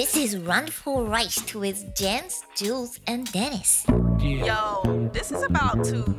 [0.00, 3.84] This is Run for Rice with Jens, Jules, and Dennis.
[4.18, 6.16] Yo, this is about to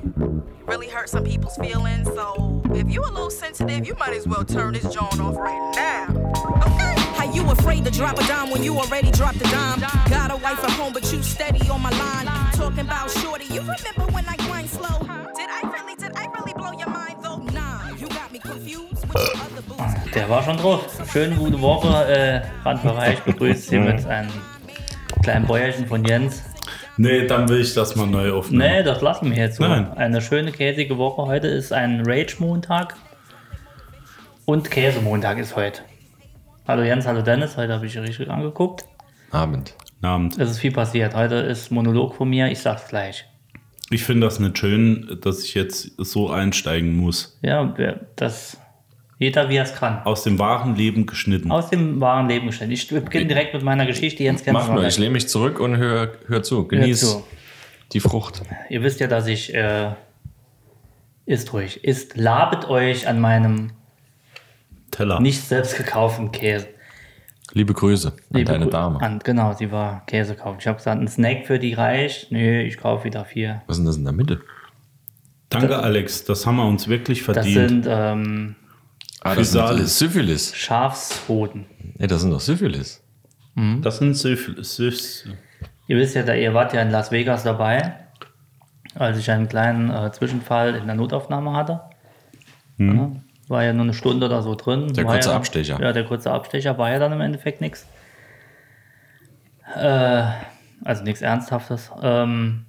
[0.67, 2.07] really hurt some people's feelings.
[2.09, 5.73] So if you a little sensitive, you might as well turn this joint off right
[5.75, 6.09] now.
[6.61, 6.93] Okay?
[7.17, 9.79] How you afraid to drop a dime when you already dropped a dime?
[10.11, 12.27] Got a wife at home, but you steady on my line.
[12.53, 14.99] Talking about shorty, you remember when I grind slow?
[15.35, 17.00] Did I really, did I really blow your mind
[20.13, 20.85] Der war schon drauf.
[21.11, 21.87] Schöne gute Woche.
[22.07, 24.29] Äh, Randbereich begrüßt Sie mit einem
[25.23, 26.43] kleinen Bäuerchen von Jens.
[26.97, 28.63] Nee, dann will ich das mal neu aufnehmen.
[28.63, 29.63] Nee, das lassen wir jetzt so.
[29.63, 29.91] Nein.
[29.93, 31.23] Eine schöne käsige Woche.
[31.23, 32.95] Heute ist ein Rage-Montag.
[34.45, 35.81] Und Käsemontag ist heute.
[36.67, 37.57] Hallo Jens, hallo Dennis.
[37.57, 38.85] Heute habe ich richtig angeguckt.
[39.31, 39.73] Abend.
[40.01, 40.37] Abend.
[40.39, 41.15] Es ist viel passiert.
[41.15, 42.51] Heute ist Monolog von mir.
[42.51, 43.25] Ich sag's gleich.
[43.89, 47.39] Ich finde das nicht schön, dass ich jetzt so einsteigen muss.
[47.41, 47.73] Ja,
[48.15, 48.60] das.
[49.21, 49.99] Jeder wie er es kann.
[50.03, 51.51] Aus dem wahren Leben geschnitten.
[51.51, 52.71] Aus dem wahren Leben gestellt.
[52.71, 54.23] Ich beginne direkt mit meiner Geschichte.
[54.23, 56.67] Jens kennt Mach nur, ich lehne mich zurück und hör, hör zu.
[56.67, 57.23] Genieß zu.
[57.93, 58.41] die Frucht.
[58.69, 59.53] Ihr wisst ja, dass ich.
[59.53, 59.91] Äh,
[61.27, 61.83] isst ruhig.
[61.83, 63.73] Isst, labet euch an meinem
[64.89, 65.19] Teller.
[65.19, 66.67] nicht selbst gekauften Käse.
[67.53, 69.01] Liebe Grüße an Liebe deine Gru- Dame.
[69.01, 70.57] An, genau, sie war Käse kaufen.
[70.61, 72.31] Ich habe gesagt, ein Snack für die reicht.
[72.31, 73.61] Nö, ich kaufe wieder vier.
[73.67, 74.41] Was ist denn das in der Mitte?
[75.49, 76.23] Danke, Alex.
[76.23, 77.69] Das haben wir uns wirklich Das verdient.
[77.69, 78.55] sind ähm,
[79.21, 79.99] Ah, das sind Physalis.
[79.99, 80.55] Syphilis.
[80.55, 81.65] Schafshoden.
[81.97, 83.03] Nee, das sind doch Syphilis.
[83.81, 84.75] das sind Syphilis.
[84.75, 85.27] Syphilis.
[85.87, 87.95] Ihr wisst ja, ihr wart ja in Las Vegas dabei,
[88.95, 91.81] als ich einen kleinen äh, Zwischenfall in der Notaufnahme hatte.
[92.77, 93.11] Ja,
[93.47, 94.93] war ja nur eine Stunde oder so drin.
[94.93, 95.79] Der War kurze ja, Abstecher.
[95.81, 97.85] Ja, der kurze Abstecher war ja dann im Endeffekt nichts.
[99.75, 100.23] Äh,
[100.83, 101.91] also nichts Ernsthaftes.
[102.01, 102.65] Ähm,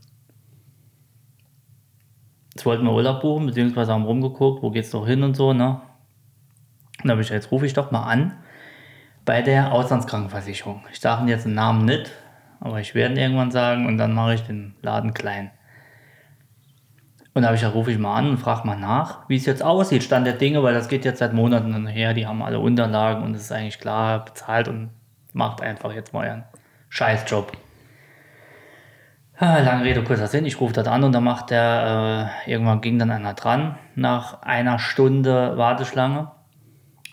[2.53, 5.81] jetzt wollten wir Urlaub buchen, beziehungsweise haben rumgeguckt, wo geht's doch hin und so, ne?
[7.03, 8.37] Und da habe ich, jetzt rufe ich doch mal an
[9.25, 10.83] bei der Auslandskrankenversicherung.
[10.93, 12.11] Ich sage jetzt den Namen nicht,
[12.61, 15.51] aber ich werde ihn irgendwann sagen und dann mache ich den Laden klein.
[17.35, 19.47] Und da habe ich, da rufe ich mal an und frage mal nach, wie es
[19.47, 22.59] jetzt aussieht, Stand der Dinge, weil das geht jetzt seit Monaten her, die haben alle
[22.59, 24.91] Unterlagen und es ist eigentlich klar bezahlt und
[25.33, 26.45] macht einfach jetzt mal euren
[26.91, 27.53] Scheißjob.
[29.39, 32.83] Ah, Lange Rede, kurzer Sinn, ich rufe das an und dann macht der, äh, irgendwann
[32.83, 36.31] ging dann einer dran, nach einer Stunde Warteschlange.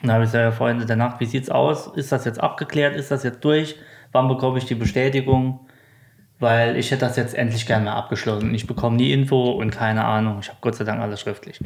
[0.01, 1.87] Dann habe ich gesagt, ja, Freunde der Nacht, wie sieht's aus?
[1.87, 2.95] Ist das jetzt abgeklärt?
[2.95, 3.75] Ist das jetzt durch?
[4.11, 5.59] Wann bekomme ich die Bestätigung?
[6.39, 8.53] Weil ich hätte das jetzt endlich gerne mal abgeschlossen.
[8.55, 10.37] Ich bekomme nie Info und keine Ahnung.
[10.41, 11.59] Ich habe Gott sei Dank alles schriftlich.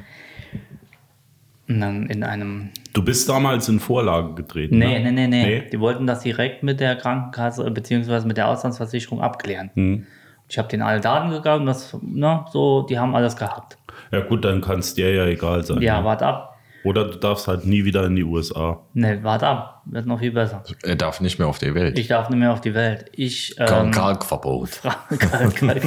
[1.70, 2.72] Und dann in einem.
[2.94, 4.80] Du bist damals in Vorlage getreten.
[4.80, 5.12] Nee, ne?
[5.12, 5.46] nee, nee, nee.
[5.46, 5.70] Nee?
[5.72, 8.26] Die wollten das direkt mit der Krankenkasse bzw.
[8.26, 9.70] mit der Auslandsversicherung abklären.
[9.76, 10.08] Hm.
[10.50, 13.78] Ich habe denen alle Daten gegeben, das, ne, so, die haben alles gehabt.
[14.12, 15.82] Ja gut, dann kann es dir ja egal sein.
[15.82, 16.06] Ja, ne?
[16.06, 16.53] wart ab.
[16.84, 18.82] Oder du darfst halt nie wieder in die USA.
[18.94, 19.82] Ne, wart ab.
[19.86, 20.64] Wird noch viel besser.
[20.84, 21.98] Er darf nicht mehr auf die Welt.
[21.98, 23.06] Ich darf nicht mehr auf die Welt.
[23.14, 23.56] Ich.
[23.58, 24.70] Ähm, Kalkverbot.
[24.70, 25.84] frage Kalk, Kalk.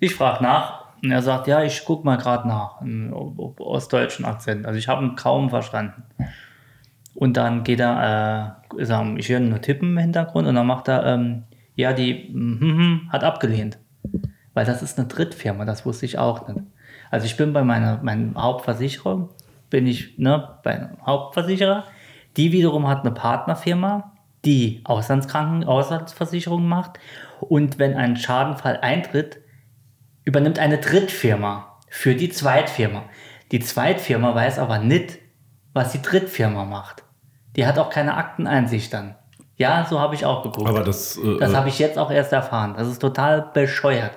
[0.00, 2.80] Ich frage nach und er sagt, ja, ich guck mal gerade nach.
[3.12, 4.66] O- ostdeutschen Akzent.
[4.66, 6.02] Also ich habe ihn kaum verstanden.
[7.14, 10.66] Und dann geht er, äh, ist er ich höre nur Tippen im Hintergrund und dann
[10.66, 11.44] macht er, ähm,
[11.76, 13.78] ja, die mm, hm, hat abgelehnt.
[14.52, 16.60] Weil das ist eine Drittfirma, das wusste ich auch nicht.
[17.10, 19.28] Also ich bin bei meiner, meinem Hauptversicherer,
[19.74, 21.82] bin ich ne, bei einem Hauptversicherer.
[22.36, 24.12] Die wiederum hat eine Partnerfirma,
[24.44, 27.00] die Auslandskranken, Auslandsversicherung macht.
[27.40, 29.40] Und wenn ein Schadenfall eintritt,
[30.22, 33.02] übernimmt eine Drittfirma für die Zweitfirma.
[33.50, 35.18] Die Zweitfirma weiß aber nicht,
[35.72, 37.02] was die Drittfirma macht.
[37.56, 39.16] Die hat auch keine Akteneinsicht dann.
[39.56, 40.68] Ja, so habe ich auch geguckt.
[40.68, 42.74] Aber das, äh, Das habe ich jetzt auch erst erfahren.
[42.78, 44.12] Das ist total bescheuert.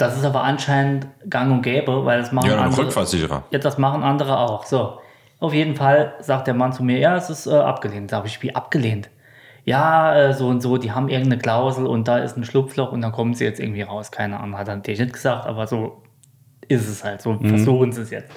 [0.00, 2.82] Das ist aber anscheinend gang und gäbe, weil das machen Ja, andere.
[2.82, 3.44] Rückversicherer.
[3.50, 4.64] Ja, das machen andere auch.
[4.64, 4.98] So.
[5.40, 8.10] Auf jeden Fall sagt der Mann zu mir, ja, es ist äh, abgelehnt.
[8.12, 9.10] Da habe ich, wie abgelehnt?
[9.64, 13.02] Ja, äh, so und so, die haben irgendeine Klausel und da ist ein Schlupfloch und
[13.02, 14.10] dann kommen sie jetzt irgendwie raus.
[14.10, 16.02] Keine Ahnung, hat er natürlich nicht gesagt, aber so
[16.68, 17.20] ist es halt.
[17.20, 18.30] So versuchen sie es jetzt.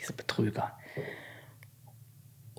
[0.00, 0.72] Diese Betrüger.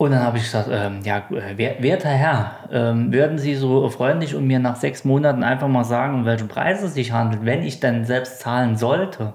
[0.04, 3.88] Und dann habe ich gesagt, ähm, ja, äh, wer- werter Herr, ähm, würden Sie so
[3.90, 7.46] freundlich und mir nach sechs Monaten einfach mal sagen, um welchen Preis es sich handelt,
[7.46, 9.34] wenn ich denn selbst zahlen sollte?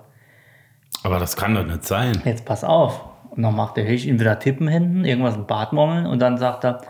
[1.05, 2.20] aber das kann doch nicht sein.
[2.25, 3.05] Jetzt pass auf.
[3.31, 6.38] Und dann macht der Hirsch ihn wieder tippen hinten, irgendwas im Bad murmeln und dann
[6.38, 6.81] sagt er,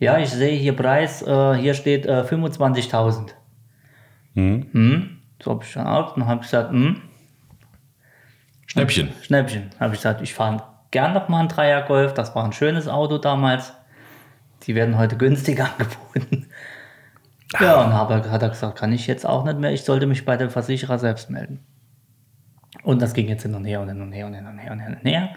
[0.00, 3.28] ja, ich sehe hier Preis, äh, hier steht äh, 25.000.
[4.34, 5.18] Hm?
[5.42, 7.02] So habe ich dann auf und habe gesagt, hm,
[8.66, 9.10] Schnäppchen.
[9.22, 9.70] Schnäppchen.
[9.78, 12.86] Habe ich gesagt, ich fahre gern noch mal einen Dreier Golf, das war ein schönes
[12.86, 13.74] Auto damals.
[14.62, 16.46] Die werden heute günstig angeboten.
[17.60, 20.24] Ja, und habe, hat er gesagt, kann ich jetzt auch nicht mehr, ich sollte mich
[20.24, 21.60] bei dem Versicherer selbst melden.
[22.82, 24.72] Und das ging jetzt hin und her und hin und her und hin und her
[24.72, 25.30] und hin und her.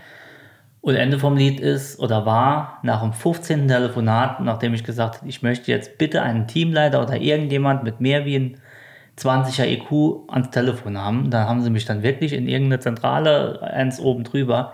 [0.81, 3.67] Und Ende vom Lied ist oder war nach dem 15.
[3.67, 8.25] Telefonat, nachdem ich gesagt habe, ich möchte jetzt bitte einen Teamleiter oder irgendjemand mit mehr
[8.25, 8.61] wie ein
[9.17, 11.31] 20er IQ ans Telefon haben.
[11.31, 14.73] Da haben sie mich dann wirklich in irgendeine Zentrale eins oben drüber.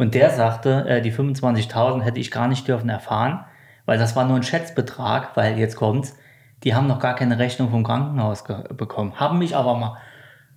[0.00, 3.44] Und der sagte, äh, die 25.000 hätte ich gar nicht dürfen erfahren,
[3.84, 6.16] weil das war nur ein Schätzbetrag, weil jetzt kommt's,
[6.64, 9.98] die haben noch gar keine Rechnung vom Krankenhaus bekommen, haben mich aber mal,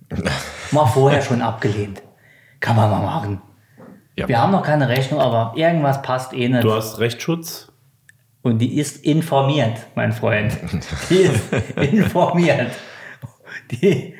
[0.70, 2.00] mal vorher schon abgelehnt.
[2.60, 3.42] Kann man mal machen.
[4.16, 4.28] Ja.
[4.28, 6.64] Wir haben noch keine Rechnung, aber irgendwas passt eh nicht.
[6.64, 7.70] Du hast Rechtsschutz?
[8.40, 10.56] Und die ist informiert, mein Freund.
[11.10, 12.72] Die ist informiert.
[13.70, 14.14] Die,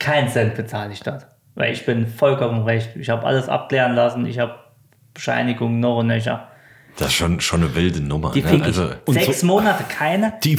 [0.00, 1.28] kein Cent bezahle ich dort.
[1.58, 2.94] Weil ich bin vollkommen recht.
[2.94, 4.26] Ich habe alles abklären lassen.
[4.26, 4.54] Ich habe
[5.12, 6.46] Bescheinigungen noch und nöcher.
[6.96, 8.30] Das ist schon, schon eine wilde Nummer.
[8.30, 8.62] Die ne?
[8.62, 10.56] Also, Sechs Monate keine, Die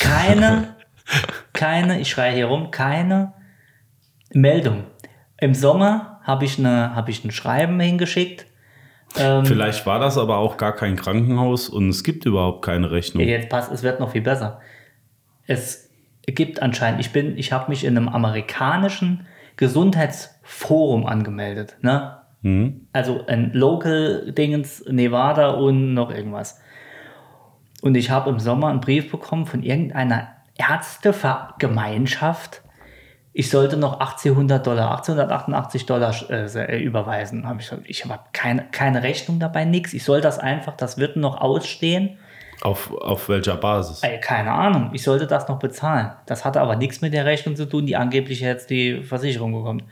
[0.00, 0.74] keine,
[1.52, 3.32] keine, ich schreie hier rum, keine
[4.32, 4.82] Meldung.
[5.38, 8.46] Im Sommer habe ich, eine, habe ich ein Schreiben hingeschickt.
[9.16, 13.22] Ähm, Vielleicht war das aber auch gar kein Krankenhaus und es gibt überhaupt keine Rechnung.
[13.22, 14.60] Jetzt passt, es wird noch viel besser.
[15.46, 15.90] Es
[16.26, 22.18] gibt anscheinend, ich bin, ich habe mich in einem amerikanischen Gesundheitsforum angemeldet, ne?
[22.92, 26.60] Also ein Local Dingens, Nevada und noch irgendwas.
[27.80, 32.62] Und ich habe im Sommer einen Brief bekommen von irgendeiner Ärztegemeinschaft.
[33.32, 37.48] Ich sollte noch 1800 Dollar, 1888 Dollar äh, überweisen.
[37.48, 39.92] Hab ich ich habe keine, keine Rechnung dabei, nichts.
[39.92, 42.18] Ich soll das einfach, das wird noch ausstehen.
[42.64, 44.02] Auf, auf welcher Basis?
[44.02, 46.12] Ey, keine Ahnung, ich sollte das noch bezahlen.
[46.24, 49.84] Das hatte aber nichts mit der Rechnung zu tun, die angeblich jetzt die Versicherung bekommt.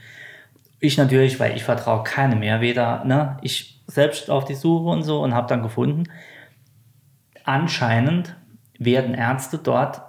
[0.81, 5.03] Ich natürlich, weil ich vertraue keine mehr, weder, ne, ich selbst auf die Suche und
[5.03, 6.05] so und habe dann gefunden,
[7.45, 8.37] anscheinend
[8.79, 10.01] werden Ärzte dort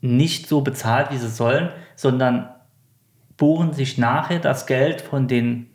[0.00, 2.48] nicht so bezahlt, wie sie sollen, sondern
[3.36, 5.70] buchen sich nachher das Geld von den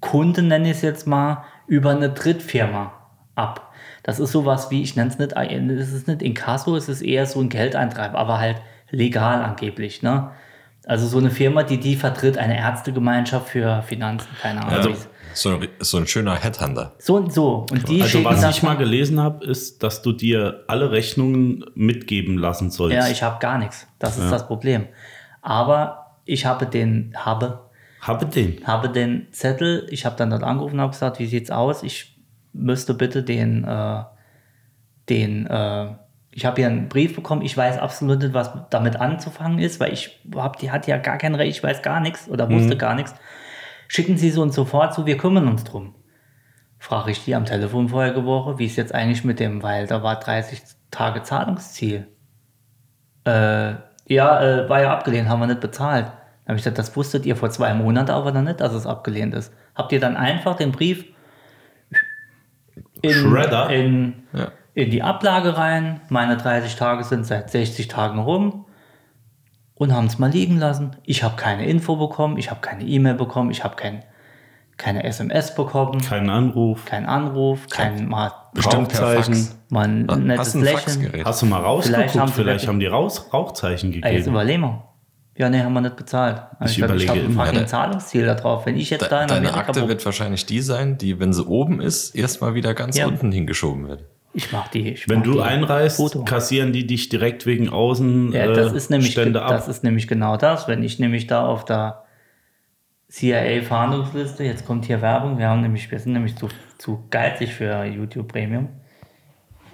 [0.00, 2.92] Kunden, nenne ich es jetzt mal, über eine Drittfirma
[3.34, 3.71] ab.
[4.02, 7.26] Das ist sowas wie, ich nenne es nicht, es ist nicht Inkasso, es ist eher
[7.26, 8.56] so ein Geldeintreiben, aber halt
[8.90, 10.02] legal angeblich.
[10.02, 10.30] Ne?
[10.86, 14.74] Also so eine Firma, die die vertritt, eine Ärztegemeinschaft für Finanzen, keine Ahnung.
[14.74, 14.94] also,
[15.34, 16.92] so, ein, so ein schöner Headhunter.
[16.98, 17.66] so und so.
[17.70, 22.36] Und die Also was ich mal gelesen habe, ist, dass du dir alle Rechnungen mitgeben
[22.36, 22.96] lassen sollst.
[22.96, 23.86] Ja, ich habe gar nichts.
[23.98, 24.88] Das ist das Problem.
[25.40, 27.60] Aber ich habe den, habe,
[28.00, 28.60] habe den.
[28.66, 31.82] habe den Zettel, ich habe dann dort angerufen und habe gesagt, wie sieht's aus?
[31.82, 32.11] Ich
[32.52, 34.02] müsste bitte den, äh,
[35.08, 35.94] den, äh,
[36.30, 39.92] ich habe hier einen Brief bekommen, ich weiß absolut nicht, was damit anzufangen ist, weil
[39.92, 42.94] ich hab, die hat ja gar kein Recht, ich weiß gar nichts oder wusste gar
[42.94, 43.14] nichts.
[43.88, 45.94] Schicken Sie so und sofort zu, wir kümmern uns drum.
[46.78, 50.02] Frage ich die am Telefon vorher Woche, wie es jetzt eigentlich mit dem, weil da
[50.02, 52.08] war 30 Tage Zahlungsziel.
[53.24, 53.74] Äh,
[54.06, 56.06] ja, äh, war ja abgelehnt, haben wir nicht bezahlt.
[56.06, 58.86] Dann habe ich gesagt, das wusstet ihr vor zwei Monaten aber noch nicht, dass es
[58.86, 59.52] abgelehnt ist.
[59.74, 61.04] Habt ihr dann einfach den Brief
[63.02, 63.70] in, Shredder?
[63.70, 64.48] in, Ja.
[64.74, 66.00] in die Ablage rein.
[66.08, 68.64] Meine 30 Tage sind seit 60 Tagen rum
[69.74, 70.96] und haben es mal liegen lassen.
[71.04, 74.04] Ich habe keine Info bekommen, ich habe keine E-Mail bekommen, ich habe kein,
[74.76, 76.84] keine SMS bekommen, Kein Anruf.
[76.86, 79.48] kein Anruf, kein mal, Bestimmt per Rauchzeichen.
[79.70, 80.80] Mal ein Hast nettes du ein Lächeln.
[81.02, 81.24] Faxgerät?
[81.24, 82.02] Hast du mal rausgeguckt?
[82.10, 84.30] Vielleicht haben Vielleicht, haben die raus, Rauchzeichen Ey, jetzt gegeben.
[84.30, 84.82] überlegen wir.
[85.42, 86.36] Ja, nee, haben wir nicht bezahlt.
[86.36, 87.44] Hab Ich überlege ich habe ein immer.
[87.44, 88.64] fucking Ja, Zahlungsziel da drauf.
[88.64, 91.32] Wenn ich jetzt da De in deine Amerika Akte wird wahrscheinlich die sein, die, wenn
[91.32, 93.06] sie oben ist, erstmal wieder ganz Ja.
[93.08, 94.04] unten hingeschoben wird.
[94.34, 94.90] ich mach die.
[94.92, 96.24] Ich Wenn mach du die einreist, Foto.
[96.24, 99.50] kassieren die dich direkt wegen Außen Ja, das äh, ist nämlich Stände ab.
[99.50, 100.68] das ist nämlich genau das.
[100.68, 102.04] Wenn ich nämlich da auf der
[103.10, 107.84] CIA-Fahndungsliste, jetzt kommt hier Werbung, wir haben nämlich, wir sind nämlich zu, zu geizig für
[107.84, 108.68] YouTube Premium.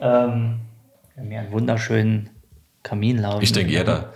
[0.00, 0.56] Ähm,
[1.14, 2.30] wir haben hier einen wunderschönen
[2.82, 3.42] Kamin laufen.
[3.42, 4.12] Ich denke eher da,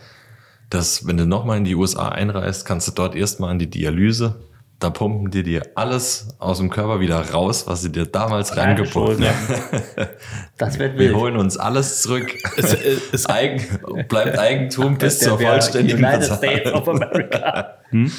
[0.73, 4.37] dass wenn du nochmal in die USA einreist, kannst du dort erstmal an die Dialyse.
[4.79, 9.21] Da pumpen die dir alles aus dem Körper wieder raus, was sie dir damals reingepumpt
[9.25, 10.09] haben.
[10.59, 12.35] Das wird Wir holen uns alles zurück.
[12.57, 12.73] Es,
[13.12, 13.62] es, Eigen,
[14.09, 16.38] bleibt Eigentum bis zur vollständigen United Bezahlung.
[16.57, 17.75] States of America.
[17.91, 18.11] Hm?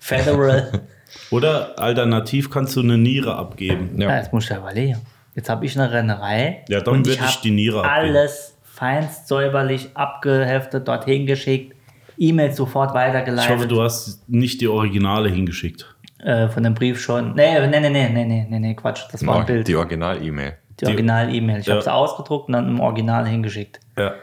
[0.00, 0.82] Federal.
[1.30, 3.90] oder alternativ kannst du eine Niere abgeben.
[4.00, 4.16] Ja, Ja.
[4.18, 4.96] jetzt muss ich ja überlegen.
[5.34, 6.64] Jetzt habe ich eine Rennerei.
[6.68, 8.16] Ja, dann würde ich hab die Niere abgeben.
[8.16, 11.74] Alles feinst säuberlich abgeheftet, dorthin geschickt,
[12.18, 13.50] E-Mails sofort Ich weitergeleitet.
[13.54, 15.94] hoffe, du hast nicht die Originale hingeschickt.
[16.20, 17.34] äh, von dem Brief schon.
[17.34, 19.02] Nee, nee, nee, nee, nee, nee, nee, nee, Quatsch.
[19.12, 19.68] Das war ein Bild.
[19.68, 20.54] Die Die, Original-E-Mail.
[20.84, 21.60] Original-E-Mail.
[21.60, 21.74] Ich Ja.
[21.74, 23.78] habe sie ausgedruckt und dann im Original hingeschickt.
[23.96, 24.14] Ja.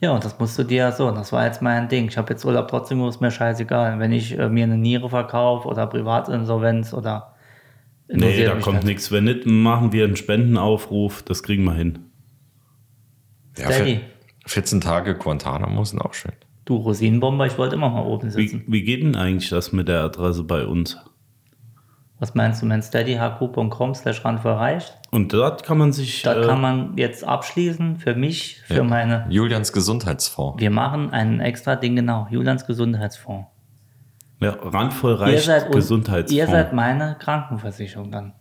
[0.00, 1.10] Ja, und das musst du dir so.
[1.12, 2.08] Das war jetzt mein Ding.
[2.08, 3.98] Ich habe jetzt Urlaub trotzdem, ist mir scheißegal.
[3.98, 7.34] Wenn ich äh, mir eine Niere verkaufe oder Privatinsolvenz oder.
[8.08, 8.84] Nee, da kommt nicht.
[8.86, 9.10] nichts.
[9.10, 11.22] Wenn nicht, machen wir einen Spendenaufruf.
[11.22, 12.00] Das kriegen wir hin.
[13.56, 13.94] Ja, Steady.
[13.94, 16.32] vier- 14 Tage Guantanamo sind auch schön.
[16.64, 18.64] Du Rosinenbomber, ich wollte immer mal oben sitzen.
[18.66, 20.98] Wie, wie geht denn eigentlich das mit der Adresse bei uns?
[22.20, 24.96] Was meinst du, mansteadyhq.com slash randvoll reicht?
[25.10, 26.22] Und dort kann man sich.
[26.22, 29.26] Da äh, kann man jetzt abschließen für mich, für meine.
[29.28, 30.60] Julians Gesundheitsfonds.
[30.60, 32.26] Wir machen ein extra Ding, genau.
[32.30, 33.48] Julians Gesundheitsfonds.
[34.40, 36.32] ja, randvoll Ihr reicht seid, Gesundheitsfonds.
[36.32, 38.32] ihr seid meine Krankenversicherung dann.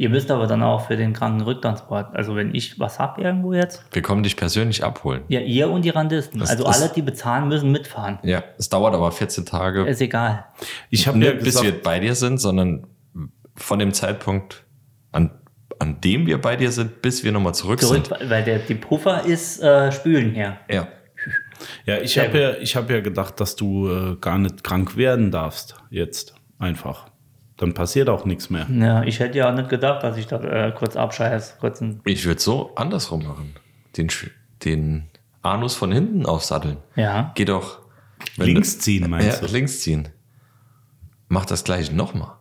[0.00, 2.16] Ihr müsst aber dann auch für den Krankenrücktransport.
[2.16, 5.24] Also wenn ich was hab irgendwo jetzt, Wir kommen dich persönlich abholen.
[5.28, 6.38] ja, ihr und die Randisten.
[6.38, 8.18] Das- also das- alle, die bezahlen, müssen mitfahren.
[8.22, 9.84] Ja, es dauert aber 14 Tage.
[9.86, 10.46] Ist egal.
[10.88, 12.86] ich habe Nicht bis wir bei dir sind, sondern
[13.56, 14.64] von dem Zeitpunkt,
[15.12, 15.32] an,
[15.78, 18.30] an dem wir bei dir sind, bis wir nochmal zurück, Zurück, sind.
[18.30, 20.56] weil der, die Puffer ist äh, Spülen hier.
[20.70, 20.88] Ja.
[21.84, 25.30] ja, ich habe ja, ich hab ja gedacht, dass du äh, gar nicht krank werden
[25.30, 25.74] darfst.
[25.90, 26.34] Jetzt.
[26.58, 27.09] Einfach.
[27.60, 28.66] Dann passiert auch nichts mehr.
[28.70, 31.56] Ja, ich hätte ja auch nicht gedacht, dass ich da äh, kurz abscheiße.
[31.60, 33.54] Kurz Ich würde so andersrum machen.
[33.98, 34.08] Den,
[34.64, 35.10] den
[35.42, 36.78] Anus von hinten aufsatteln.
[36.96, 37.32] ja.
[37.34, 37.80] Geh doch.
[38.36, 39.52] Links du- ziehen, meinst ja, du?
[39.52, 40.08] links ziehen.
[41.28, 42.32] Mach das gleiche nochmal.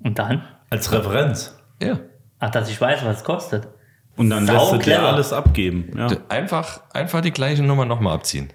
[0.00, 0.42] Und dann?
[0.70, 1.56] Als Referenz.
[1.80, 2.00] Ja.
[2.40, 3.68] Ach, dass ich weiß, was es kostet.
[4.16, 5.08] Und dann Sau lässt du dir clever.
[5.08, 5.92] alles abgeben.
[5.96, 6.08] Ja.
[6.28, 8.52] Einfach, einfach die gleiche Nummer nochmal abziehen.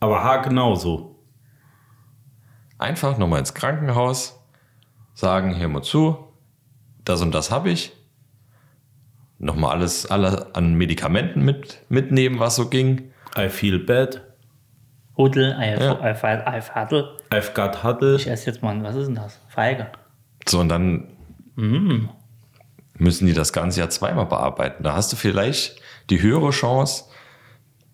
[0.00, 1.22] Aber haargenau so.
[2.78, 4.39] Einfach nochmal ins Krankenhaus,
[5.20, 6.16] sagen, hör mal zu,
[7.04, 7.92] das und das habe ich.
[9.38, 13.12] Nochmal alles, alle an Medikamenten mit, mitnehmen, was so ging.
[13.38, 14.22] I feel bad.
[15.16, 16.00] Huddel, Ei, Ja.
[16.00, 16.10] Ei,
[16.46, 17.16] Ei, Faddel.
[17.30, 18.16] I've got huddle.
[18.16, 19.38] Ich esse jetzt mal, was ist denn das?
[19.48, 19.92] Feige.
[20.46, 21.08] So, und dann
[22.94, 24.82] müssen die das ganze Jahr zweimal bearbeiten.
[24.82, 27.04] Da hast du vielleicht die höhere Chance,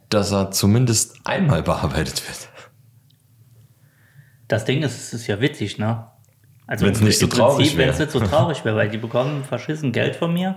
[0.08, 2.48] dass er zumindest einmal bearbeitet wird.
[4.48, 6.06] Das Ding ist, es ist ja witzig, ne?
[6.66, 7.90] Also Wenn's im- nicht so traurig Prinzip, wenn wäre.
[7.92, 10.56] es nicht so traurig wäre, weil die bekommen verschissen Geld von mir.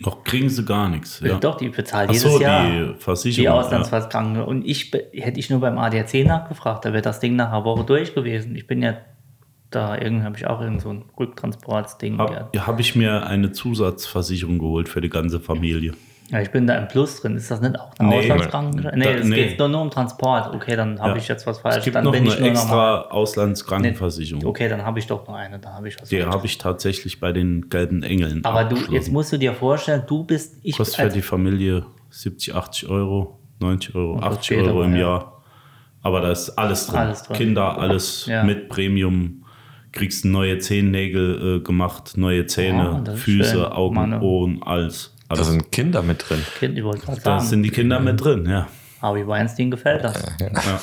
[0.00, 1.20] Noch kriegen sie gar nichts.
[1.24, 1.38] Ja.
[1.38, 2.64] Doch, die bezahlen jedes so, Jahr.
[2.70, 3.64] die Die Versicherung.
[3.70, 4.42] ja.
[4.42, 7.84] Und ich hätte ich nur beim ADAC nachgefragt, da wäre das Ding nach einer Woche
[7.84, 8.54] durch gewesen.
[8.54, 8.96] Ich bin ja
[9.70, 12.16] da, irgendwie habe ich auch irgend so ein Rücktransportsding.
[12.18, 15.92] Habe hab ich mir eine Zusatzversicherung geholt für die ganze Familie.
[16.30, 17.36] Ja, ich bin da im Plus drin.
[17.36, 18.98] Ist das nicht auch eine Nee, Auslandskrankenversicherung?
[18.98, 19.48] Nee, da- es nee.
[19.48, 20.54] geht nur, nur um Transport.
[20.54, 21.16] Okay, dann habe Ja.
[21.16, 21.84] ich jetzt was Es falsch.
[21.84, 23.04] gibt Dann noch bin eine ich nur extra normal.
[23.10, 24.44] Auslandskrankenversicherung.
[24.44, 25.58] Okay, dann habe ich doch nur eine.
[25.58, 26.34] Dann habe ich was Die falsch.
[26.34, 28.44] habe ich tatsächlich bei den gelben Engeln.
[28.44, 32.54] Aber du, jetzt musst du dir vorstellen, du bist, ich kostet für die Familie 70,
[32.54, 35.00] 80 Euro, 90 Euro, Und das 80 geht Euro aber, im ja.
[35.00, 35.42] Jahr.
[36.02, 36.98] Aber da ist alles drin.
[37.00, 37.36] Alles drin.
[37.36, 38.42] Kinder, alles Ja.
[38.44, 39.44] mit Premium.
[39.92, 43.64] Kriegst neue Zehennägel äh, gemacht, neue Zähne, Oh, Füße, schön.
[43.64, 45.14] Augen, Meine- Ohren, alles.
[45.28, 45.48] Da alles.
[45.48, 46.42] sind Kinder mit drin.
[46.58, 48.66] Kind, ich wollte gerade Da sagen, sind die Kinder mit drin, ja.
[49.02, 50.20] Harvey Weinstein gefällt das.
[50.40, 50.80] ja.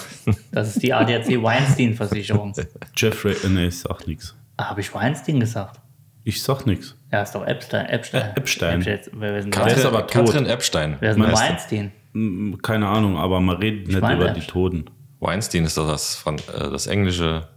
[0.52, 2.54] Das ist die ADAC Weinstein-Versicherung.
[2.96, 4.36] Jeffrey, äh, nee, ich sag nichts.
[4.60, 5.80] Habe ich Weinstein gesagt?
[6.24, 6.96] Ich sag nichts.
[7.12, 7.86] Ja, ist doch Epstein.
[7.88, 8.22] Epstein.
[8.36, 8.86] Äh, Epstein.
[8.86, 9.86] Wer, wer, ist denn Der ist Weinstein?
[9.88, 10.26] aber tot.
[10.28, 10.96] Katrin Epstein.
[11.00, 11.32] wer ist denn.
[11.34, 11.92] Weinstein?
[12.14, 14.42] Hm, Keine Ahnung, aber man redet nicht meine über Epstein.
[14.42, 14.86] die Toten.
[15.20, 17.48] Weinstein ist doch das, von, äh, das englische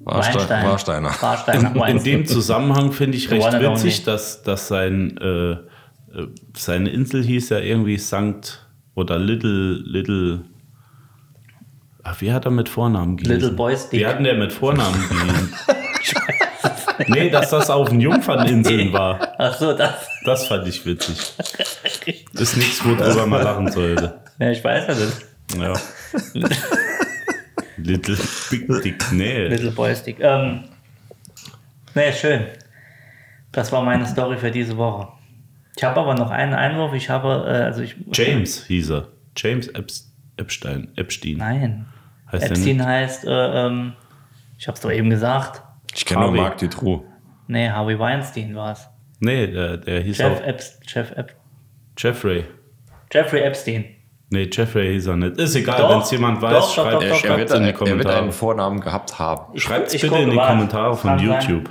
[0.00, 0.64] Warstein, Weinstein.
[0.66, 1.10] Warsteiner.
[1.20, 2.04] Warsteiner In Weinstein.
[2.12, 5.56] dem Zusammenhang finde ich recht witzig, dass, dass sein, äh,
[6.56, 10.40] seine Insel hieß ja irgendwie Sankt oder Little, Little.
[12.02, 13.34] Ach, wie hat er mit Vornamen gehießen?
[13.36, 14.00] Little Boys Dick.
[14.00, 15.54] Wie hat denn der mit Vornamen gehießen?
[17.08, 19.34] nee, dass das auf den Jungferninseln war.
[19.38, 20.08] Ach so, das.
[20.24, 21.16] Das fand ich witzig.
[22.32, 24.20] Ist nichts, worüber man lachen sollte.
[24.38, 25.20] Ja, ich weiß ja das.
[25.58, 25.72] Ja.
[27.76, 28.18] Little
[28.50, 29.46] Big Dick, nee.
[29.48, 30.18] Little Boy Stick.
[30.20, 30.64] Ähm,
[31.94, 32.46] nee, schön.
[33.52, 35.08] Das war meine Story für diese Woche.
[35.80, 36.92] Ich habe aber noch einen Einwurf.
[36.92, 37.96] Ich habe, äh, also ich.
[38.12, 39.08] James hieß er.
[39.34, 40.88] James Epst Epstein.
[40.96, 41.36] Epstein.
[41.38, 41.86] Nein.
[42.30, 42.84] Heißt Epstein nicht?
[42.86, 43.30] heißt, äh,
[43.66, 43.94] ähm,
[44.58, 45.62] ich habe es doch eben gesagt.
[45.94, 46.32] Ich kenne nur.
[46.32, 47.02] Mark Dutroux.
[47.46, 48.90] Nee, Harvey Weinstein war es.
[49.20, 51.34] Nee, der, der hieß Jeff, auch Epst, Jeff Ep
[51.96, 52.44] Jeffrey.
[53.10, 53.86] Jeffrey Epstein.
[54.28, 55.38] Nee, Jeffrey hieß er nicht.
[55.38, 57.62] Ist egal, wenn es jemand weiß, doch, schreibt doch, Er, doch, er, wird, in die
[57.62, 58.18] er wird Kommentare.
[58.18, 59.58] einen Vornamen gehabt haben.
[59.58, 60.36] Schreibt Ich bitte in die.
[60.36, 61.40] Kommentare von Kann sein.
[61.40, 61.70] YouTube.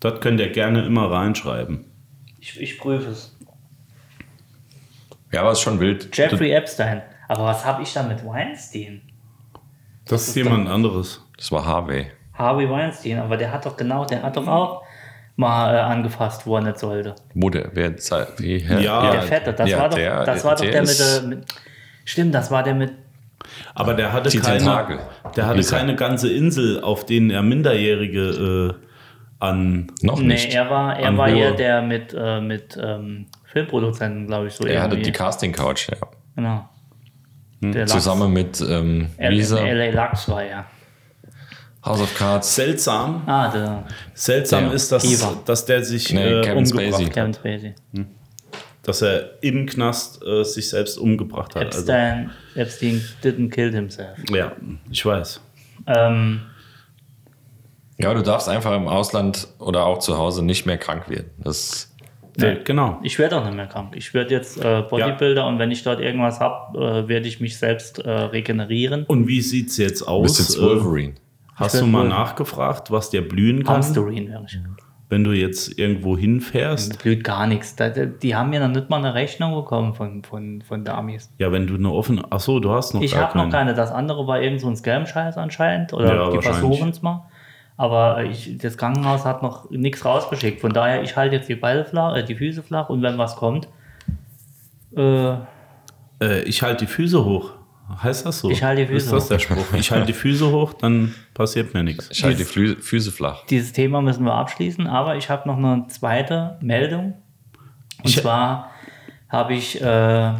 [0.00, 1.84] Dort könnt ihr gerne immer reinschreiben.
[2.40, 3.36] Ich, ich prüfe es.
[5.32, 6.14] Ja, aber ist schon wild.
[6.16, 7.02] Jeffrey Epstein.
[7.28, 9.02] Aber was habe ich dann mit Weinstein?
[10.06, 11.24] Das ist jemand anderes.
[11.36, 12.10] Das war Harvey.
[12.34, 14.82] Harvey Weinstein, aber der hat doch genau, der hat doch auch
[15.36, 17.14] mal äh, angefasst, wo er nicht sollte.
[17.34, 17.94] Wo der, wer,
[18.38, 21.20] wie, Ja, der Fette, das ja, war doch, der- das war doch der, mit, ist-
[21.20, 21.44] der mit.
[22.04, 22.92] Stimmt, das war der mit.
[23.74, 24.98] Aber der hatte keine,
[25.36, 28.86] der hatte keine ganze Insel, auf denen er Minderjährige äh,
[29.40, 29.90] an.
[30.02, 30.54] Noch Nee, nicht.
[30.54, 34.82] er war, er war eher der mit, äh, mit ähm, Filmproduzenten, glaube ich, so er
[34.82, 35.10] hatte irgendwie.
[35.10, 35.96] die Casting Couch, ja.
[36.36, 36.68] Genau.
[37.62, 37.92] Der Lachs.
[37.92, 39.74] Zusammen mit ähm, L- wie hieß er?
[39.74, 40.64] LA Lachs war er.
[41.84, 42.54] House of Cards.
[42.54, 43.22] Seltsam.
[43.26, 45.34] Ah, der Seltsam Der ist, dass, Eva.
[45.46, 47.04] dass der sich Nee, äh, Kevin umgebracht Spacey.
[47.06, 47.12] hat.
[47.14, 47.74] Kevin Spacey.
[48.82, 51.66] Dass er im Knast äh, sich selbst umgebracht hat.
[51.66, 54.16] Also, Epstein, Epstein didn't kill himself.
[54.30, 54.52] ja,
[54.90, 55.40] ich weiß.
[55.86, 56.40] Ähm,
[58.02, 61.30] Ja, du darfst einfach im Ausland oder auch zu Hause nicht mehr krank werden.
[61.38, 61.92] Das,
[62.36, 62.98] Ja, genau.
[63.02, 63.94] Ich werde auch nicht mehr krank.
[63.96, 67.58] Ich werde jetzt äh, Bodybuilder und wenn ich dort irgendwas habe, äh, werde ich mich
[67.58, 69.04] selbst äh, regenerieren.
[69.04, 70.22] Und wie sieht's jetzt du aus?
[70.22, 71.14] bist jetzt Äh, Wolverine.
[71.56, 72.14] Hast Ich du mal Wolverine.
[72.20, 74.58] nachgefragt, was dir blühen kann, Hamsterin wäre ich.
[75.10, 76.92] wenn du jetzt irgendwo hinfährst?
[76.92, 77.74] Das blüht gar nichts.
[78.22, 81.30] Die haben mir noch nicht mal eine Rechnung bekommen von, von, von der Amis.
[81.38, 82.22] Ja, wenn du eine offene.
[82.30, 83.72] Ach so, du hast noch Ich gar habe noch keine.
[83.72, 83.74] keine.
[83.74, 85.92] Das andere war irgend so ein Scam-Scheiß anscheinend.
[85.92, 87.24] Oder Ja, die versuchen es mal.
[87.80, 90.60] Aber ich, das Krankenhaus hat noch nichts rausgeschickt.
[90.60, 93.36] Von daher, ich halte jetzt die Beine flach, äh, die Füße flach und wenn was
[93.36, 93.68] kommt,
[94.96, 95.34] äh,
[96.22, 97.52] Äh, ich halte die Füße hoch.
[98.02, 98.50] Heißt das so?
[98.50, 99.28] Ich halte die Füße Ist das hoch.
[99.30, 99.72] der Spruch?
[99.74, 102.08] Ich halte die Füße hoch, dann passiert mir nichts.
[102.12, 103.46] Ich halte die Flü Füße flach.
[103.46, 104.86] dieses Thema müssen wir abschließen.
[104.86, 107.14] Aber ich habe noch eine zweite Meldung.
[108.02, 108.70] Und Ich- zwar
[109.30, 110.32] habe ich äh,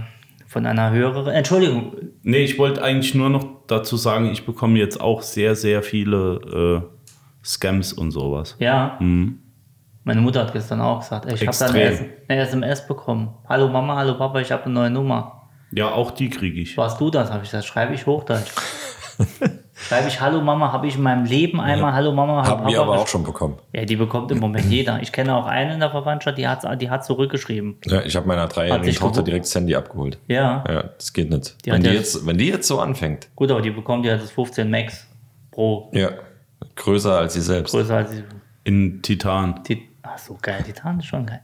[0.47, 1.93] von einer Hörerin, Entschuldigung,
[2.23, 6.83] Nee, ich wollte eigentlich nur noch dazu sagen, ich bekomme jetzt auch sehr, sehr viele
[6.85, 7.00] äh,
[7.45, 8.57] Scams und sowas.
[8.59, 8.99] Ja.
[9.01, 13.35] Meine Mutter hat gestern auch gesagt, ey, ich habe da eine, eine SMS bekommen.
[13.49, 15.49] Hallo Mama, hallo Papa, ich habe eine neue Nummer.
[15.73, 16.77] Ja, auch die kriege ich.
[16.77, 17.31] Warst du das?
[17.31, 18.51] Habe ich gesagt, schreibe ich Hochdeutsch.
[19.75, 22.81] schreibe ich Hallo Mama, habe ich in meinem Leben einmal Hallo Mama, Hallo Haben wir
[22.81, 23.59] aber auch schon bekommen.
[23.73, 25.01] Ja, die bekommt im Moment jeder.
[25.01, 27.77] Ich kenne auch eine in der Verwandtschaft, die hat, die hat zurückgeschrieben.
[27.85, 30.19] Ja, ich habe meiner dreijährigen Tochter direkt das Handy abgeholt.
[30.27, 31.65] Ja, Ja, das geht nicht.
[31.65, 34.17] Die wenn, die ja- jetzt, wenn die jetzt so anfängt, gut, aber die bekommt ja
[34.17, 35.07] das 15 Max
[35.53, 36.11] pro ja,
[36.77, 37.73] größer als sie selbst.
[37.73, 38.25] größer als die
[38.65, 39.63] In Titan.
[39.65, 41.41] Tit Ach so, geil, Titan ist schon geil.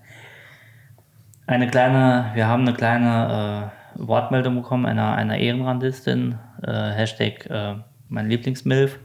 [1.46, 7.76] Eine kleine, wir haben eine kleine äh, Wortmeldung bekommen einer, einer Ehrenrandistin, äh, Hashtag äh,
[8.08, 8.98] mein Lieblingsmilf.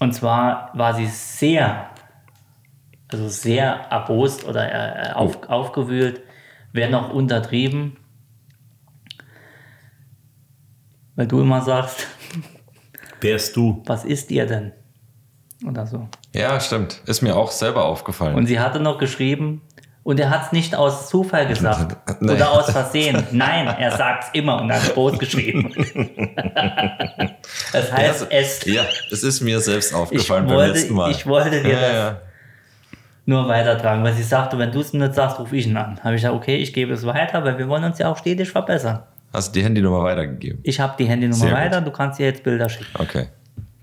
[0.00, 1.90] Und zwar war sie sehr,
[3.08, 6.22] also sehr erbost oder äh, auf, aufgewühlt,
[6.72, 7.96] wenn noch untertrieben.
[11.16, 12.06] Weil du immer sagst,
[13.24, 13.82] Wärst du?
[13.86, 14.72] was ist ihr denn?
[15.66, 16.08] Oder so.
[16.34, 17.00] Ja, stimmt.
[17.06, 18.34] Ist mir auch selber aufgefallen.
[18.34, 19.62] Und sie hatte noch geschrieben,
[20.04, 22.32] und er hat es nicht aus Zufall gesagt Nee.
[22.32, 23.26] oder aus Versehen.
[23.32, 25.72] Nein, er sagt es immer und hat groß geschrieben.
[27.72, 31.10] das heißt, es, ja, es ist mir selbst aufgefallen beim wollte, letzten Mal.
[31.10, 32.16] ich wollte dir ja, das ja.
[33.24, 35.98] nur weitertragen, weil sie sagte, wenn du es nicht sagst, rufe ich ihn an.
[36.04, 38.50] Habe ich gesagt, okay, ich gebe es weiter, weil wir wollen uns ja auch stetig
[38.50, 39.04] verbessern.
[39.34, 40.60] Hast du die Handynummer weitergegeben?
[40.62, 41.58] Ich habe die Handynummer Sehr gut.
[41.58, 42.86] weiter, du kannst dir jetzt Bilder schicken.
[42.98, 43.26] Okay.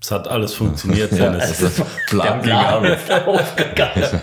[0.00, 1.50] Es hat alles funktioniert, Ja, Dennis.
[1.50, 2.98] es ist Plan Plan Arbeit.
[3.08, 4.20] ist aufgegangen.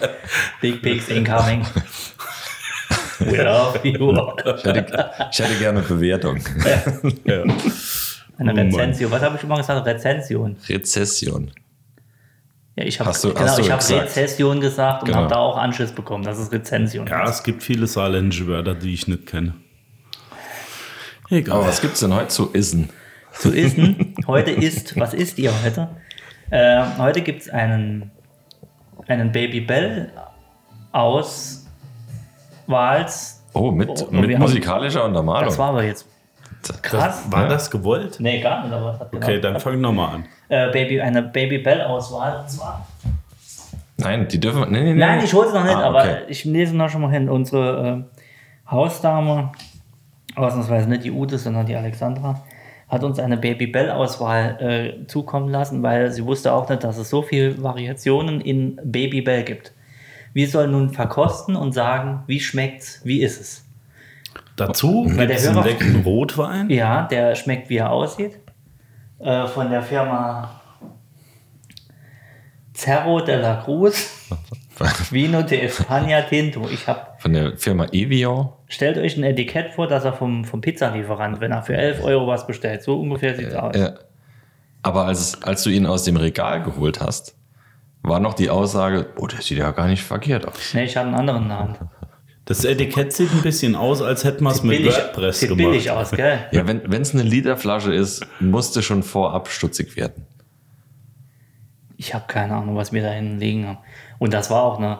[0.59, 1.65] Big Pigs incoming.
[3.19, 4.11] Love you.
[4.57, 6.39] Ich hätte, ich hätte gerne Bewertung.
[7.25, 7.43] ja.
[7.43, 8.57] Eine Oh Mann.
[8.59, 9.11] Rezension.
[9.11, 9.85] Was habe ich immer gesagt?
[9.85, 10.55] Rezension.
[10.67, 11.51] Rezession.
[12.77, 14.01] Ja, ich habe genau, ich hab gesagt.
[14.03, 15.19] Rezession gesagt und Genau.
[15.19, 17.29] habe da auch Anschiss bekommen, dass es Rezension ja, ist.
[17.31, 19.53] es gibt viele saarländische Wörter, die ich nicht kenne.
[21.29, 21.57] Egal.
[21.57, 22.89] Aber was gibt's denn heute zu Essen?
[23.33, 24.15] Zu Essen.
[24.27, 25.87] Heute ist, was isst ihr heute?
[26.49, 28.09] Äh, heute gibt es einen,
[29.07, 30.11] einen Baby Bell
[30.91, 31.67] aus
[32.67, 33.43] Wals.
[33.53, 35.45] Oh, mit, Oh, mit wir haben- musikalischer Untermalung.
[35.45, 36.05] Das war aber jetzt
[36.81, 37.23] krass.
[37.29, 37.47] War Ja.
[37.49, 38.17] das gewollt?
[38.19, 39.23] Nee, gar nicht, aber hat genau.
[39.25, 40.25] Okay, dann fang nochmal an.
[40.49, 42.39] äh, Baby, eine Baby Bell Auswahl.
[42.41, 42.87] Und zwar
[43.97, 44.61] Nein, die dürfen.
[44.71, 44.99] Nee, nee, nee.
[44.99, 46.17] Nein, ich hole es noch nicht, Ah, aber okay.
[46.29, 47.29] ich lese noch schon mal hin.
[47.29, 49.51] Unsere äh, Hausdame,
[50.35, 52.43] ausnahmsweise nicht die Ute, sondern die Alexandra,
[52.87, 56.97] hat uns eine Baby Bell Auswahl äh, zukommen lassen, weil sie wusste auch nicht, dass
[56.97, 59.73] es so viele Variationen in Baby Bell gibt.
[60.33, 63.65] Wir sollen nun verkosten und sagen, wie schmeckt's, wie ist es.
[64.55, 66.69] Dazu gibt der es einen leckeren Rotwein.
[66.69, 68.39] Ja, der schmeckt, wie er aussieht.
[69.19, 70.59] Äh, von der Firma
[72.73, 74.29] Cerro de la Cruz,
[75.11, 76.67] Vino de España Tinto.
[76.71, 78.49] Ich habe Von der Firma Evian.
[78.67, 82.27] Stellt euch ein Etikett vor, dass er vom, vom Pizzalieferant, wenn er für 11 Euro
[82.27, 82.83] was bestellt.
[82.83, 83.75] So ungefähr sieht es aus.
[83.75, 83.93] Ja.
[84.81, 87.35] Aber als, als du ihn aus dem Regal geholt hast,
[88.01, 90.73] war noch die Aussage, oh, der sieht ja gar nicht verkehrt aus.
[90.73, 91.75] Nee, ich hatte einen anderen Namen.
[92.45, 95.65] Das Etikett sieht ein bisschen aus, als hätten wir es mit Billig, WordPress sieht gemacht.
[95.65, 96.39] billig aus, gell?
[96.51, 100.25] Ja, wenn es eine Literflasche ist, musste schon vorab stutzig werden.
[101.97, 103.77] Ich habe keine Ahnung, was wir da hinten liegen haben.
[104.19, 104.99] Und das war auch eine,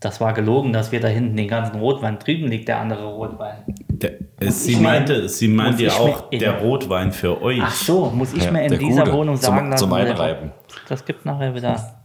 [0.00, 3.56] das war gelogen, dass wir da hinten den ganzen Rotwein drüben liegt, der andere Rotwein.
[3.88, 7.60] Der, äh, sie, meinte, sie meinte ja auch in- der Rotwein für euch.
[7.62, 9.12] Ach so, muss ich Ja, mir in dieser Gute.
[9.16, 9.80] Wohnung Zum- sagen lassen.
[9.84, 10.52] zum Einreiben.
[10.88, 11.96] Das gibt nachher wieder.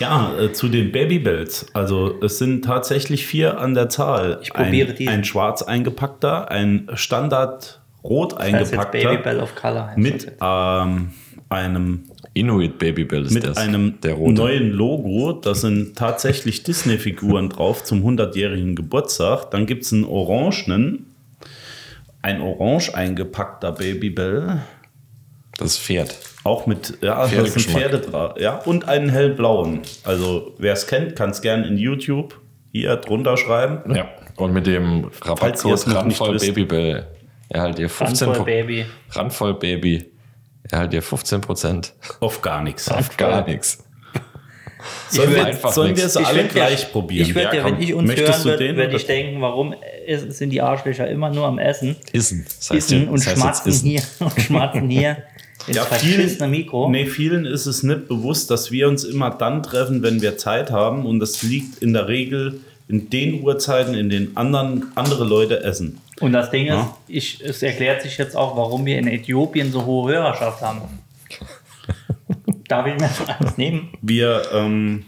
[0.00, 1.66] Ja, äh, zu den Babybells.
[1.72, 4.38] Also es sind tatsächlich vier an der Zahl.
[4.42, 5.14] Ich probiere ein, diesen.
[5.14, 9.92] ein schwarz eingepackter, ein Standard rot Das heißt jetzt eingepackter Baby Bell of Color.
[9.96, 11.12] mit ähm,
[11.48, 12.04] einem
[12.34, 13.56] Inuit Babybell ist mit das.
[13.56, 14.34] einem der rote.
[14.34, 15.32] neuen Logo.
[15.32, 19.52] Da sind tatsächlich Disney-Figuren drauf zum 100-jährigen Geburtstag.
[19.52, 21.06] Dann gibt es einen orangenen,
[22.22, 24.62] ein orange eingepackter Babybell.
[25.56, 26.18] Das Pferd.
[26.42, 27.82] Auch mit, ja, Pferdegeschmack.
[27.82, 29.82] Pferdedra ja, und einen hellblauen.
[30.02, 32.40] Also, wer es kennt, kann es gerne in YouTube
[32.72, 33.94] hier drunter schreiben.
[33.94, 34.08] Ja.
[34.36, 36.38] Und mit dem Rabattcode Randvoll.
[36.38, 37.06] Babybell
[37.48, 38.86] erhaltet ihr 15 Handvoll Baby.
[39.12, 40.10] Randvoll Baby
[40.70, 42.88] erhaltet ihr 15 Prozent Auf gar nichts.
[42.90, 43.78] auf gar nichts.
[45.08, 47.26] Sollen wir, einfach sollen wir Ich alle ja- gleich probieren?
[47.28, 49.74] Ich würde Ja, ja, wenn ich uns Möchtest hören würde, würde ich denken, warum
[50.06, 52.44] ist, sind die Arschlöcher immer nur am Essen, Essen.
[52.44, 53.88] Das heißt, essen ja- und das schmatzen Essen.
[53.88, 55.16] hier und schmatzen hier
[55.66, 56.90] Ja, vielen, Mikro.
[56.90, 60.70] nee, vielen ist es nicht bewusst, dass wir uns immer dann treffen, wenn wir Zeit
[60.70, 61.06] haben.
[61.06, 65.98] Und das liegt in der Regel in den Uhrzeiten, in denen anderen, andere Leute essen.
[66.20, 66.96] Und das Ding ist, Ja.
[67.08, 70.82] ich, es erklärt sich jetzt auch, warum wir in Äthiopien so hohe Hörerschaft haben.
[72.68, 73.90] Darf ich mir so eins nehmen?
[74.00, 75.04] Wir, ähm,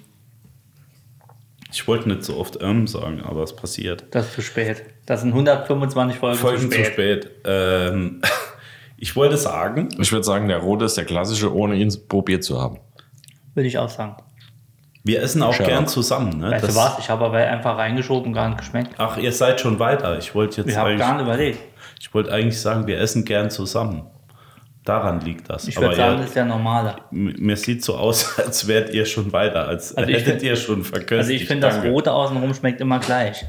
[1.73, 4.05] ich wollte nicht so oft ähm sagen, aber es passiert.
[4.11, 4.83] Das ist zu spät.
[5.07, 6.87] Das sind 125 Folgen, Folgen zu spät.
[6.87, 7.31] zu spät.
[7.45, 8.21] Ähm,
[8.99, 12.61] ich wollte sagen, Ich würde sagen, der rote ist der klassische, ohne ihn probiert zu
[12.61, 12.79] haben.
[13.55, 14.16] Würde ich auch sagen.
[15.07, 15.75] Wir essen auch Sherlock.
[15.75, 16.38] gern zusammen.
[16.38, 16.51] Ne?
[16.51, 16.99] Weißt Das- du was?
[16.99, 18.95] Ich habe aber einfach reingeschoben, gar nicht geschmeckt.
[18.99, 20.19] Ach, ihr seid schon weiter.
[20.19, 21.59] Ich wollte jetzt Ich habe gar eigentlich, nicht überlegt.
[22.01, 24.03] ich wollte eigentlich sagen, wir essen gern zusammen.
[24.85, 25.66] Daran liegt das.
[25.66, 26.95] Ich würde sagen, ihr- das ist der normale.
[27.11, 30.42] M- Mir sieht so aus, als wärt ihr schon weiter, als Also ich hättet find-
[30.45, 31.19] ihr schon verköstigt.
[31.19, 31.83] Also ich finde, das.
[31.85, 33.45] Rote außenrum schmeckt immer gleich.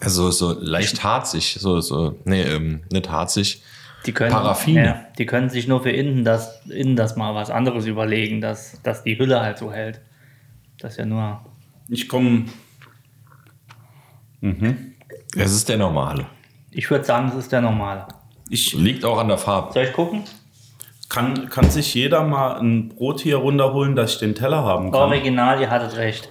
[0.00, 3.62] Also so leicht harzig, so, so, nee, ähm, nicht harzig.
[4.04, 4.76] Die können, Paraffin.
[4.76, 8.80] Ja, die können sich nur für innen das, innen das mal was anderes überlegen, dass,
[8.82, 10.00] dass die Hülle halt so hält.
[10.86, 11.40] Das ist ja nur.
[11.88, 12.44] Ich komme.
[15.36, 16.26] Es ist der normale.
[16.70, 18.06] Ich würde sagen, das ist der normale.
[18.50, 19.72] Ich Liegt auch an der Farbe.
[19.72, 20.22] Soll ich gucken?
[21.08, 25.00] kann, kann sich jeder mal ein Brot hier runterholen, dass ich den Teller haben kann.
[25.02, 26.28] Original, ihr hattet recht.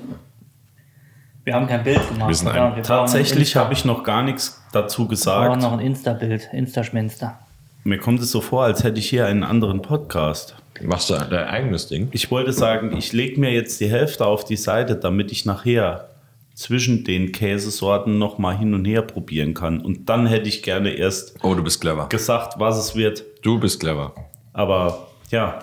[1.44, 2.30] Wir haben kein Bild gemacht.
[2.30, 5.56] Wir sind ein- Ja, wir Tatsächlich habe ich noch gar nichts dazu Insta- wir brauchen
[5.58, 5.62] gesagt.
[5.64, 7.40] noch ein Insta-Bild, Insta-Schminster.
[7.84, 10.56] Mir kommt es so vor, als hätte ich hier einen anderen Podcast.
[10.82, 12.10] Machst du dein eigenes Ding?
[12.12, 16.10] Ich wollte sagen, ich lege mir jetzt die Hälfte auf die Seite, damit ich nachher
[16.54, 19.80] zwischen den Käsesorten noch mal hin und her probieren kann.
[19.82, 22.08] Und dann hätte ich gerne erst Oh, du bist clever.
[22.10, 23.24] gesagt, was es wird.
[23.42, 24.14] Du bist clever.
[24.54, 25.60] Aber ja,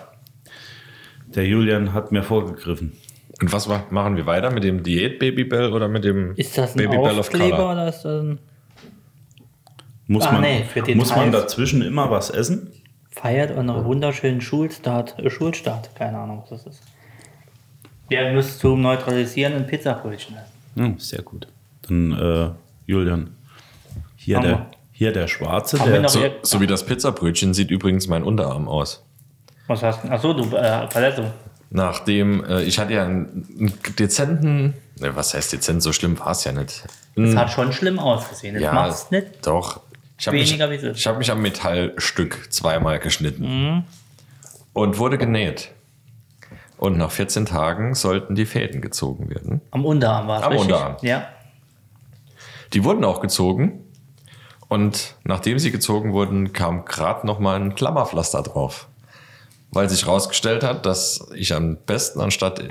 [1.27, 2.93] der Julian hat mir vorgegriffen.
[3.41, 6.73] Und was ma- machen wir weiter mit dem Diät Babybell oder mit dem Ist das
[6.75, 7.71] ein Babybell of Color?
[7.71, 8.39] oder ist das ein
[10.07, 11.31] Muss, Ah, man, nee, für den muss man Hals.
[11.33, 12.71] dazwischen immer was essen?
[13.15, 15.95] Feiert euren wunderschönen Schulstart, äh, Schulstart.
[15.95, 16.83] Keine Ahnung, was das ist.
[18.09, 20.53] Ihr müsst zum Neutralisieren ein Pizzabrötchen essen.
[20.75, 21.47] Ja, sehr gut.
[21.87, 22.49] Dann, äh,
[22.85, 23.35] Julian,
[24.15, 24.65] hier Haben der, wir.
[24.91, 28.23] hier der Schwarze, Haben wir der, noch- So, so wie das Pizzabrötchen sieht übrigens mein
[28.23, 29.03] Unterarm aus.
[29.67, 30.09] Was hast du?
[30.09, 31.31] Achso, du, äh, Verletzung.
[31.69, 36.31] Nachdem, äh, ich hatte ja einen, einen dezenten, ne, was heißt dezent, so schlimm war
[36.31, 36.83] es ja nicht.
[37.15, 38.55] Das hat schon schlimm ausgesehen.
[38.55, 39.45] Jetzt ja, machst du nicht.
[39.47, 39.81] doch.
[40.23, 43.83] Ich habe mich, ich hab mich am Metallstück zweimal geschnitten Mhm.
[44.73, 45.71] und wurde genäht.
[46.77, 49.61] Und nach 14 Tagen sollten die Fäden gezogen werden.
[49.71, 50.71] Am Unterarm war es Am richtig?
[50.71, 50.97] Unterarm.
[51.01, 51.27] Ja.
[52.73, 53.79] Die wurden auch gezogen.
[54.67, 58.87] Und nachdem sie gezogen wurden, kam gerade noch mal ein Klammerpflaster drauf.
[59.71, 62.61] Weil sich herausgestellt hat, dass ich am besten anstatt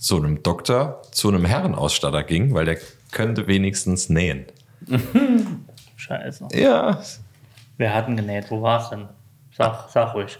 [0.00, 2.78] zu einem Doktor zu einem Herrenausstatter ging, weil der
[3.12, 4.46] könnte wenigstens nähen.
[6.10, 6.48] Scheiße.
[6.54, 7.00] Ja.
[7.76, 8.50] Wer hat denn genäht?
[8.50, 9.08] Wo war es denn?
[9.52, 10.38] Sag, sag ruhig.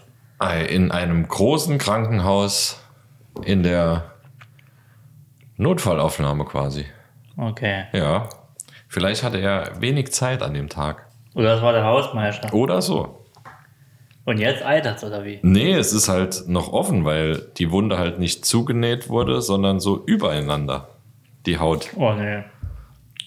[0.69, 2.83] In einem großen Krankenhaus
[3.45, 4.11] in der
[5.55, 6.85] Notfallaufnahme quasi.
[7.37, 7.85] Okay.
[7.93, 8.27] Ja.
[8.89, 11.07] Vielleicht hatte er wenig Zeit an dem Tag.
[11.33, 12.53] Oder das war der Hausmeister.
[12.53, 13.23] Oder so.
[14.25, 15.39] Und jetzt eitert's, oder wie?
[15.41, 20.03] Nee, es ist halt noch offen, weil die Wunde halt nicht zugenäht wurde, sondern so
[20.05, 20.89] übereinander.
[21.45, 21.91] Die Haut.
[21.95, 22.43] Oh, nee.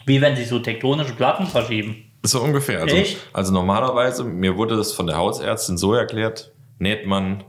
[0.04, 2.11] Wie wenn sich so tektonische Platten verschieben.
[2.26, 2.80] So ungefähr.
[2.80, 3.18] Also, Echt?
[3.34, 7.44] also normalerweise, mir wurde das von der Hausärztin so erklärt, näht man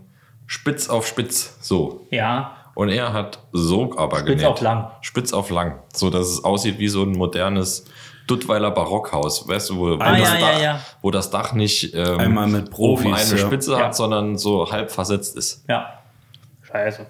[0.47, 1.57] spitz auf spitz.
[1.61, 2.05] So.
[2.11, 2.57] Ja.
[2.75, 4.45] Und er hat so aber Spitz genäht.
[4.47, 4.91] auf lang.
[4.99, 5.79] Spitz auf lang.
[5.93, 7.85] So dass es aussieht wie so ein modernes
[8.27, 9.47] Duttweiler Barockhaus.
[9.47, 10.79] Weißt du, wo, wo, Ah, das, ja, Dach, ja.
[11.01, 13.38] wo das Dach nicht ähm, Einmal mit Profis, oben eine ja.
[13.38, 13.79] Spitze Ja.
[13.85, 15.63] hat, sondern so halb versetzt ist.
[15.69, 15.99] Ja.
[16.63, 17.05] Scheiße.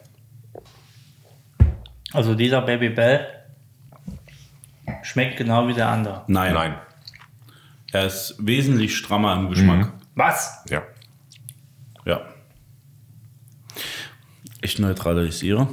[2.13, 3.25] Also dieser Baby Bell
[5.01, 6.21] schmeckt genau wie der andere.
[6.28, 6.75] nein, Nein.
[7.95, 9.93] Er ist wesentlich strammer im Geschmack.
[10.15, 10.63] Was?
[10.69, 10.84] Ja.
[12.05, 12.21] Ja.
[14.62, 15.67] Ich neutralisiere.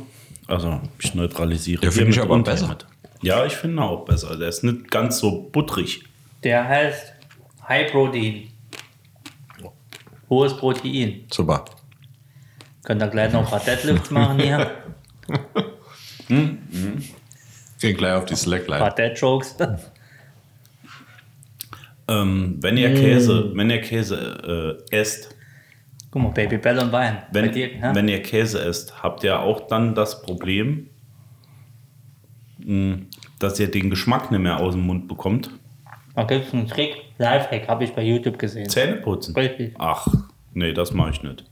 [0.46, 1.80] Also, ich neutralisiere.
[1.80, 2.66] Der finde ich aber besser.
[2.66, 2.86] hiermit.
[3.22, 4.36] Ja, ich finde auch besser.
[4.36, 6.04] Der ist nicht ganz so butterig.
[6.42, 7.12] Der heißt
[7.68, 8.48] High Protein.
[10.28, 11.24] Hohes Protein.
[11.30, 11.64] Super.
[12.84, 14.70] Könnt ihr gleich noch ein paar Deadlifts machen hier?
[16.28, 18.78] Gehen gleich auf die Ein Slackline.
[18.78, 19.56] paar Dead Jokes.
[22.08, 22.94] Ähm, wenn ihr Mm.
[22.94, 25.34] Käse, wenn ihr Käse äh, esst,
[26.10, 27.22] Guck mal, Baby Bell und Wein.
[27.32, 27.90] Wenn, dir, hä?
[27.94, 30.90] wenn ihr Käse esst, habt ihr auch dann das Problem,
[32.58, 32.98] mh,
[33.38, 35.50] dass ihr den Geschmack nicht mehr aus dem Mund bekommt.
[36.14, 38.68] Da gibt es einen Trick, Lifehack, habe ich bei YouTube gesehen.
[38.68, 39.34] Zähne putzen.
[39.34, 39.74] Richtig.
[39.78, 40.06] Ach,
[40.52, 41.44] nee, das mache ich nicht.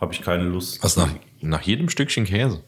[0.00, 0.82] Habe ich keine Lust.
[0.82, 2.64] Was nach, nach jedem Stückchen Käse?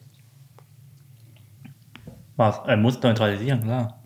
[2.37, 2.61] Was?
[2.67, 4.01] Er muss neutralisieren, klar.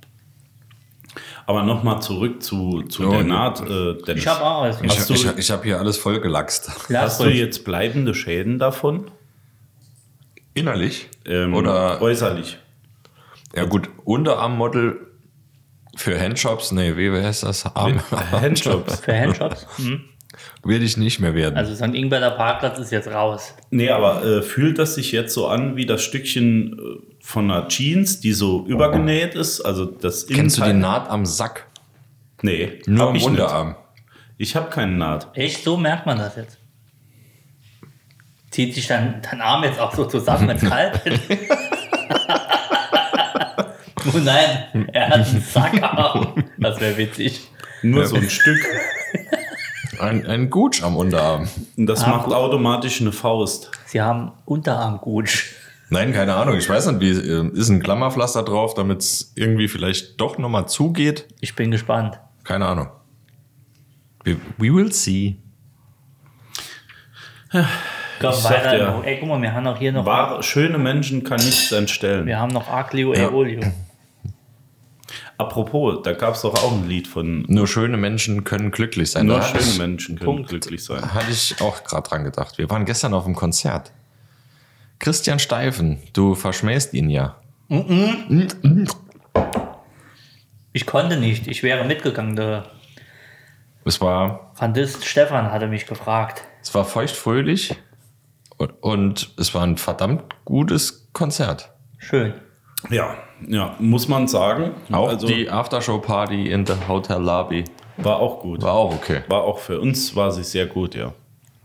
[1.50, 3.24] Aber nochmal zurück zu, zu Ja, der.
[3.24, 3.60] Naht.
[3.60, 4.22] Äh, Dennis.
[4.22, 4.80] Ich habe auch alles.
[4.82, 6.70] Ich, Hast du- ich, ich habe hier alles vollgelachst.
[6.94, 9.10] Hast du jetzt bleibende Schäden davon?
[10.54, 11.08] Innerlich?
[11.26, 12.56] Ähm, Oder, äußerlich?
[13.56, 15.08] ja gut, Unterarmmodel
[15.96, 17.66] für Handshops, nee, wie heißt das?
[17.74, 19.00] Arm, Handshops.
[19.00, 19.66] Für Handshops?
[19.78, 20.04] Mhm.
[20.62, 21.56] Will ich nicht mehr werden.
[21.56, 21.94] Also St.
[21.94, 23.54] Ingberter Parkplatz ist jetzt raus.
[23.70, 27.66] Nee, aber äh, fühlt das sich jetzt so an wie das Stückchen äh, von einer
[27.68, 29.60] Jeans, die so übergenäht ist?
[29.60, 31.66] Also das Kennst du die Innenteil- Naht am Sack?
[32.42, 33.30] Nee, Nur hab am ich nicht.
[33.40, 33.76] Unterarm.
[34.38, 35.28] Ich habe keine Naht.
[35.36, 36.58] Echt, so merkt man das jetzt.
[38.50, 41.00] Zieht sich dein, dein Arm jetzt auch so zusammen mit kalt?
[44.14, 46.44] oh nein, er hat einen Sackarm.
[46.58, 47.48] Das wäre witzig.
[47.82, 48.58] Nur so ein Stück.
[50.00, 51.48] Ein, ein Gutsch am Unterarm.
[51.76, 52.34] Und das Ah, macht gut.
[52.34, 53.70] automatisch eine Faust.
[53.86, 55.52] Sie haben Unterarmgutsch.
[55.90, 56.56] Nein, keine Ahnung.
[56.56, 60.68] Ich weiß nicht, wie äh, ist ein Klammerpflaster drauf, damit es irgendwie vielleicht doch nochmal
[60.68, 61.26] zugeht.
[61.40, 62.18] Ich bin gespannt.
[62.44, 62.88] Keine Ahnung.
[64.24, 65.36] We, we will see.
[67.50, 67.64] Komm,
[68.30, 69.00] Ich sag weiter.
[69.00, 72.26] dir, Ey, guck mal, wir haben auch hier noch, Wahre, schöne Menschen kann nichts entstellen.
[72.26, 73.22] wir haben noch Aglio Ja.
[73.28, 73.60] e Olio.
[75.40, 79.24] Apropos, da gab es doch auch ein Lied von Nur schöne Menschen können glücklich sein.
[79.26, 80.48] Nur Da schöne Menschen können Punkt.
[80.50, 81.14] glücklich sein.
[81.14, 82.58] Hatte ich auch gerade dran gedacht.
[82.58, 83.90] Wir waren gestern auf dem Konzert.
[84.98, 87.36] Christian Steifen, du verschmähst ihn ja.
[90.72, 92.36] Ich konnte nicht, ich wäre mitgegangen.
[92.36, 92.64] Der
[93.84, 96.44] Es war, Fandist Stefan hatte mich gefragt.
[96.62, 97.74] es war feuchtfröhlich
[98.82, 101.72] und es war ein verdammt gutes Konzert.
[101.96, 102.34] Schön.
[102.88, 103.16] Ja,
[103.46, 104.72] ja, muss man sagen.
[104.90, 107.64] Auch also, die Aftershow-Party in der Hotel Lobby
[107.98, 108.62] war auch gut.
[108.62, 109.22] war auch okay.
[109.28, 111.12] War auch für uns war sie sehr gut, ja.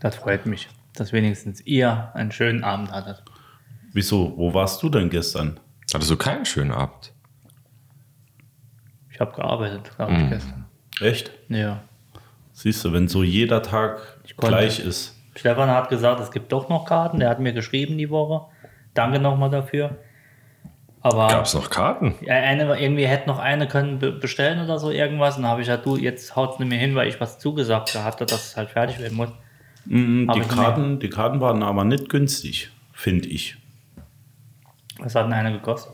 [0.00, 3.22] Das freut mich, dass wenigstens ihr einen schönen Abend hattet.
[3.92, 4.34] Wieso?
[4.36, 5.58] Wo warst du denn gestern?
[5.92, 7.12] Hattest du keinen schönen Abend?
[9.10, 10.66] Ich habe gearbeitet, glaube ich, gestern.
[11.00, 11.30] Echt?
[11.48, 11.82] Ja.
[12.52, 15.14] Siehst du, wenn so jeder Tag gleich ist.
[15.34, 17.20] Stefan hat gesagt, es gibt doch noch Karten.
[17.20, 18.46] Der hat mir geschrieben die Woche.
[18.92, 19.98] Danke nochmal dafür.
[21.06, 22.14] Aber Gab es noch Karten?
[22.28, 25.36] Eine, irgendwie hätte noch eine können be- bestellen oder so irgendwas.
[25.36, 27.94] Und dann habe ich gesagt, du, jetzt haut's nicht mehr hin, weil ich was zugesagt
[27.94, 29.28] hatte, dass es halt fertig werden muss.
[29.28, 33.56] Hab die, Karten, die Karten waren aber nicht günstig, finde ich.
[34.98, 35.92] Was hat denn eine gekostet?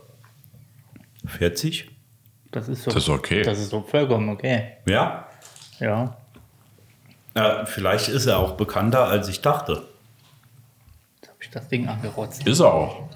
[1.27, 1.91] 40?
[2.51, 2.91] Das ist so.
[2.91, 3.43] Das ist okay.
[3.43, 4.79] Das ist so vollkommen okay.
[4.87, 5.27] Ja.
[5.79, 6.17] Ja.
[7.35, 9.83] Äh, vielleicht ist er auch bekannter, als ich dachte.
[11.21, 12.47] Jetzt habe ich das Ding angerotzt.
[12.47, 13.09] Ist er auch.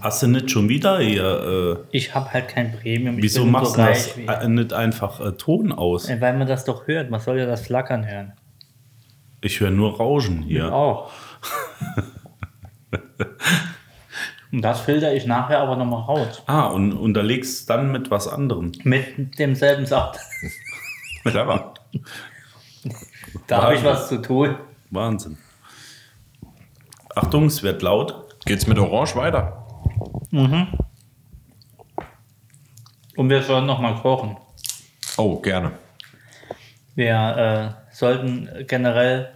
[0.00, 1.78] Hast du nicht schon wieder hier?
[1.92, 3.16] Äh, Ich habe halt kein Premium.
[3.18, 6.08] Ich wieso machst so du das wie- äh, nicht einfach äh, Ton aus?
[6.08, 7.10] Weil man das doch hört.
[7.10, 8.32] Man soll ja das Flackern hören.
[9.40, 10.72] Ich höre nur Rauschen hier.
[10.72, 11.10] Auch.
[14.50, 16.42] Und das filter ich nachher aber nochmal raus.
[16.46, 18.72] Ah, und unterlegst dann mit was anderem.
[18.82, 20.18] Mit demselben Saft.
[21.22, 21.74] Clever.
[23.46, 24.56] Da habe ich was zu tun.
[24.90, 25.36] Wahnsinn.
[27.14, 28.24] Achtung, es wird laut.
[28.46, 29.66] Geht's mit Orange weiter?
[33.16, 34.36] Und wir sollen nochmal kochen.
[35.16, 35.72] Oh, gerne.
[36.94, 39.30] Wir äh, sollten generell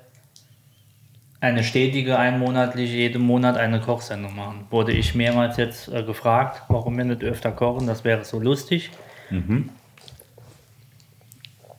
[1.40, 4.66] eine stetige, einmonatliche, jeden Monat eine Kochsendung machen.
[4.70, 7.86] Wurde ich mehrmals jetzt äh, gefragt, warum wir nicht öfter kochen.
[7.88, 8.90] Das wäre so lustig.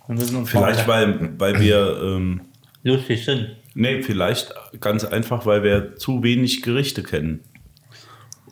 [0.08, 1.98] Wir müssen uns Vielleicht, weil, weil wir.
[2.04, 2.42] Ähm,
[2.84, 3.56] lustig sind.
[3.74, 7.40] nee, vielleicht ganz einfach, weil wir zu wenig Gerichte kennen.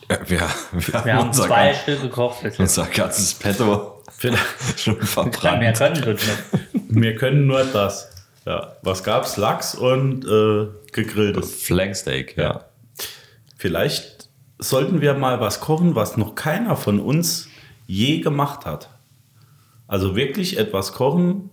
[0.09, 0.39] Ja, wir,
[0.71, 2.37] wir, Wir haben unser, zwei Stück gekocht.
[2.59, 4.01] unser ganzes Petto
[4.77, 5.39] schon verbrannt.
[5.39, 6.27] können wir nicht.
[6.89, 8.09] Wir können nur das.
[8.45, 8.75] Ja.
[8.81, 9.37] Was gab's?
[9.37, 11.63] Lachs und äh, gegrilltes.
[11.63, 12.65] Flanksteak, ja.
[13.57, 17.47] Vielleicht sollten wir mal was kochen, was noch keiner von uns
[17.87, 18.89] je gemacht hat.
[19.87, 21.51] Also wirklich etwas kochen,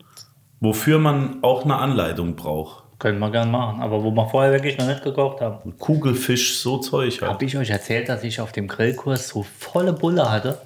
[0.61, 2.85] wofür man auch eine Anleitung braucht.
[2.99, 3.81] Können wir gerne machen.
[3.81, 5.79] Aber wo wir vorher wirklich noch nicht gekocht haben.
[5.79, 7.31] Kugelfisch, so Zeug halt.
[7.31, 10.59] Habe ich euch erzählt, dass ich auf dem Grillkurs so volle Bulle hatte?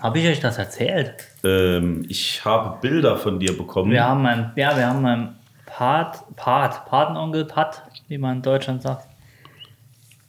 [0.00, 1.14] Habe ich euch das erzählt?
[1.44, 3.92] Ähm, ich habe Bilder von dir bekommen.
[3.92, 8.82] Wir haben mein, ja, wir haben meinen Pat, Pat, Patenonkel Pat, wie man in Deutschland
[8.82, 9.06] sagt.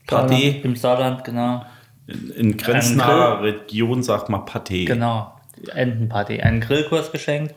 [0.07, 0.61] Paté.
[0.61, 1.65] Im Saarland, genau.
[2.07, 4.85] In grenznaher Region sagt man Paté.
[4.85, 5.33] Genau.
[5.73, 6.41] Entenpaté.
[6.41, 7.55] Einen Grillkurs geschenkt.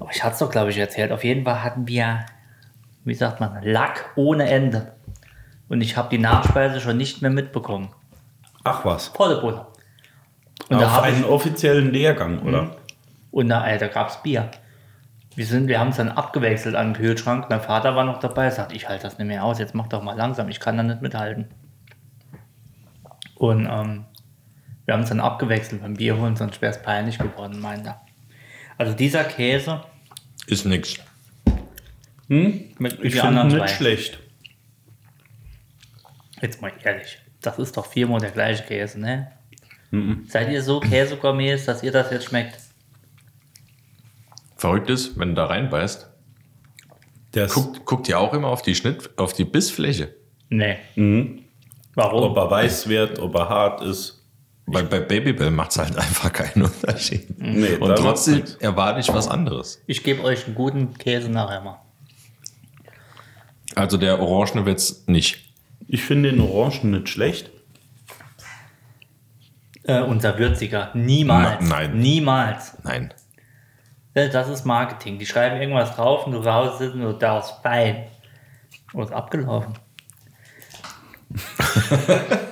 [0.00, 1.12] Aber ich hatte es doch, glaube ich, erzählt.
[1.12, 2.26] Auf jeden Fall hatten wir,
[3.04, 4.94] wie sagt man, Lack ohne Ende.
[5.68, 7.90] Und ich habe die Nachspeise schon nicht mehr mitbekommen.
[8.64, 9.08] Ach was.
[9.08, 9.68] Volle Butter.
[10.68, 12.76] Und da Auf habe ich, einen offiziellen Lehrgang, oder?
[13.30, 14.50] und da, Alter, gab es Bier.
[15.36, 17.46] Wir, sind, wir haben es dann abgewechselt an den Kühlschrank.
[17.48, 20.02] Mein Vater war noch dabei, sagt, ich halte das nicht mehr aus, jetzt mach doch
[20.02, 21.48] mal langsam, ich kann da nicht mithalten.
[23.36, 24.04] Und ähm,
[24.84, 28.00] wir haben es dann abgewechselt beim Bier holen, sonst wäre es peinlich geworden, meint er.
[28.76, 29.82] Also dieser Käse
[30.50, 30.96] Ist nix.
[32.28, 33.68] mit Ich finde nicht zwei.
[33.68, 34.18] schlecht.
[36.42, 39.30] Jetzt mal ehrlich, das ist doch viermal der gleiche Käse, ne?
[40.28, 42.56] Seid ihr so Käsegourmets, dass ihr das jetzt schmeckt?
[44.56, 46.08] Verrückt ist, wenn du da reinbeißt,
[47.34, 50.14] Der ist, guckt, guckt ihr auch immer auf die Schnitt, auf die Bissfläche.
[50.48, 50.76] Nee.
[50.94, 51.44] Mhm.
[51.94, 52.22] Warum?
[52.30, 54.19] ob er weiß wird, ob er hart ist.
[54.72, 57.38] Bei, bei Babybell macht es halt einfach keinen Unterschied.
[57.38, 59.82] Nee, Und trotzdem erwarte ich was anderes.
[59.86, 61.80] Ich gebe euch einen guten Käse nachher mal.
[63.74, 65.52] Also der Orangene wird's nicht.
[65.88, 67.50] Ich finde den Orangen nicht schlecht.
[69.84, 70.90] Äh, unser Würziger.
[70.94, 71.58] Niemals.
[71.62, 71.98] Na- nein.
[71.98, 72.76] Niemals.
[72.84, 73.14] Nein.
[74.14, 75.18] Äh, Das ist Marketing.
[75.18, 78.04] Die schreiben irgendwas drauf und du zu Hause sitzt und du darfst fein.
[78.92, 79.74] Oh, ist abgelaufen.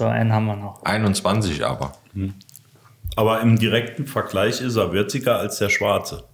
[0.00, 0.82] so, einen haben wir noch.
[0.82, 1.92] 21 aber.
[3.16, 6.24] Aber im direkten Vergleich ist er würziger als der schwarze.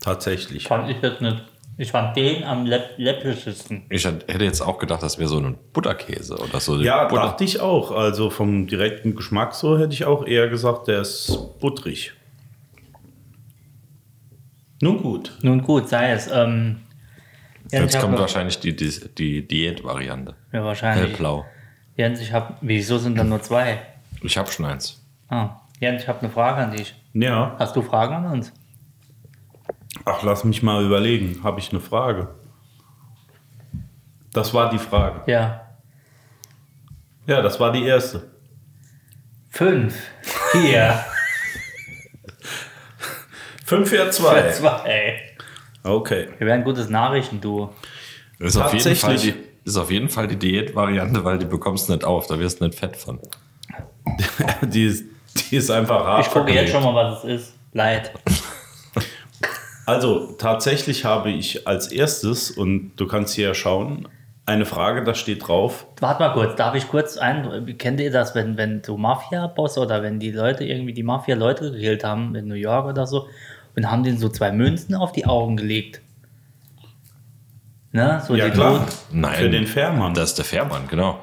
[0.00, 0.66] Tatsächlich.
[0.66, 1.44] Fand ich jetzt nicht.
[1.78, 3.84] Ich fand den am läpp läppischesten.
[3.88, 6.80] Ich hätte jetzt auch gedacht, das wäre so ein Butterkäse oder so.
[6.80, 7.22] Ja, Butter.
[7.22, 7.92] dachte ich auch.
[7.92, 12.14] Also vom direkten Geschmack so hätte ich auch eher gesagt, der ist butterig.
[14.80, 15.38] Nun gut.
[15.42, 16.28] Nun gut, sei es.
[16.32, 16.80] Ähm,
[17.70, 20.34] Jetzt hab kommt wahrscheinlich die, die, die Diätvariante.
[20.52, 21.10] Ja, wahrscheinlich.
[21.10, 21.46] Hellblau.
[21.96, 22.54] Jens, ich habe.
[22.60, 23.80] Wieso sind dann nur zwei?
[24.22, 25.02] Ich habe schon eins.
[25.28, 26.94] Ah, Jens, ich habe eine Frage an dich.
[27.12, 27.56] Ja.
[27.58, 28.52] Hast du Fragen an uns?
[30.04, 31.42] Ach, lass mich mal überlegen.
[31.42, 32.28] Habe ich eine Frage?
[34.32, 35.30] Das war die Frage.
[35.30, 35.68] Ja.
[37.26, 38.30] Ja, das war die erste.
[39.50, 39.94] Fünf.
[40.52, 41.04] Vier.
[43.66, 44.50] 5 für 2.
[44.50, 45.20] Zwei.
[45.82, 46.28] Okay.
[46.38, 47.72] Wir werden ein gutes Nachrichtenduo.
[48.38, 49.34] Ist auf, jeden Fall Tatsächlich.
[49.34, 52.26] die, ist auf jeden Fall die Diätvariante, weil die bekommst du nicht auf.
[52.26, 53.18] Da wirst du nicht fett von.
[54.62, 55.04] Die ist,
[55.50, 56.26] die ist einfach hart.
[56.26, 57.54] Ich gucke jetzt schon mal, was es ist.
[57.72, 58.12] Leid.
[59.86, 64.08] Also tatsächlich habe ich als erstes, und du kannst hier ja schauen,
[64.46, 65.86] eine Frage, da steht drauf.
[66.00, 67.76] Warte mal kurz, darf ich kurz ein.
[67.78, 72.04] Kennt ihr das, wenn, wenn so Mafia-Boss oder wenn die Leute irgendwie die Mafia-Leute gekillt
[72.04, 73.26] haben in New York oder so
[73.76, 76.00] und haben denen so zwei Münzen auf die Augen gelegt?
[77.92, 78.22] Ne?
[78.26, 79.34] So Ja die klar, Not- Nein.
[79.34, 80.14] für den Fährmann.
[80.14, 81.18] Das ist der Fährmann, genau.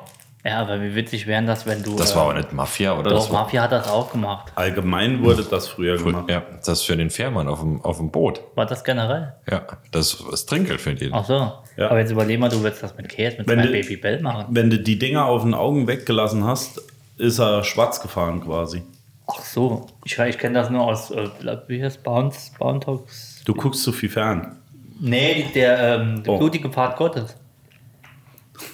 [0.45, 1.95] Ja, aber wie witzig wären das, wenn du.
[1.97, 3.09] Das äh, war aber nicht Mafia, oder?
[3.09, 4.51] Doch, Mafia hat das auch gemacht.
[4.55, 6.29] Allgemein wurde das früher gemacht.
[6.29, 8.41] ja, das ist für den Fährmann auf dem, auf dem Boot.
[8.55, 9.33] War das generell?
[9.51, 11.13] Ja, das ist Trinkgeld für den.
[11.13, 11.51] Ach so.
[11.75, 11.89] Ja.
[11.89, 14.21] Aber jetzt überleg mal, du willst das mit Käse, mit Wenn zwei du- Baby Bell
[14.21, 14.45] machen.
[14.49, 16.81] Wenn du die Dinger auf den Augen weggelassen hast,
[17.17, 18.83] ist er schwarz gefahren quasi.
[19.27, 19.87] Ach so.
[20.05, 21.27] Ich, ich kenne das nur aus, äh,
[21.67, 23.41] wie heißt Bounce, Bountox?
[23.45, 24.58] Du guckst zu viel fern.
[24.99, 26.37] Nee, der, ähm, der Oh.
[26.37, 27.35] blutige Pfad Gottes.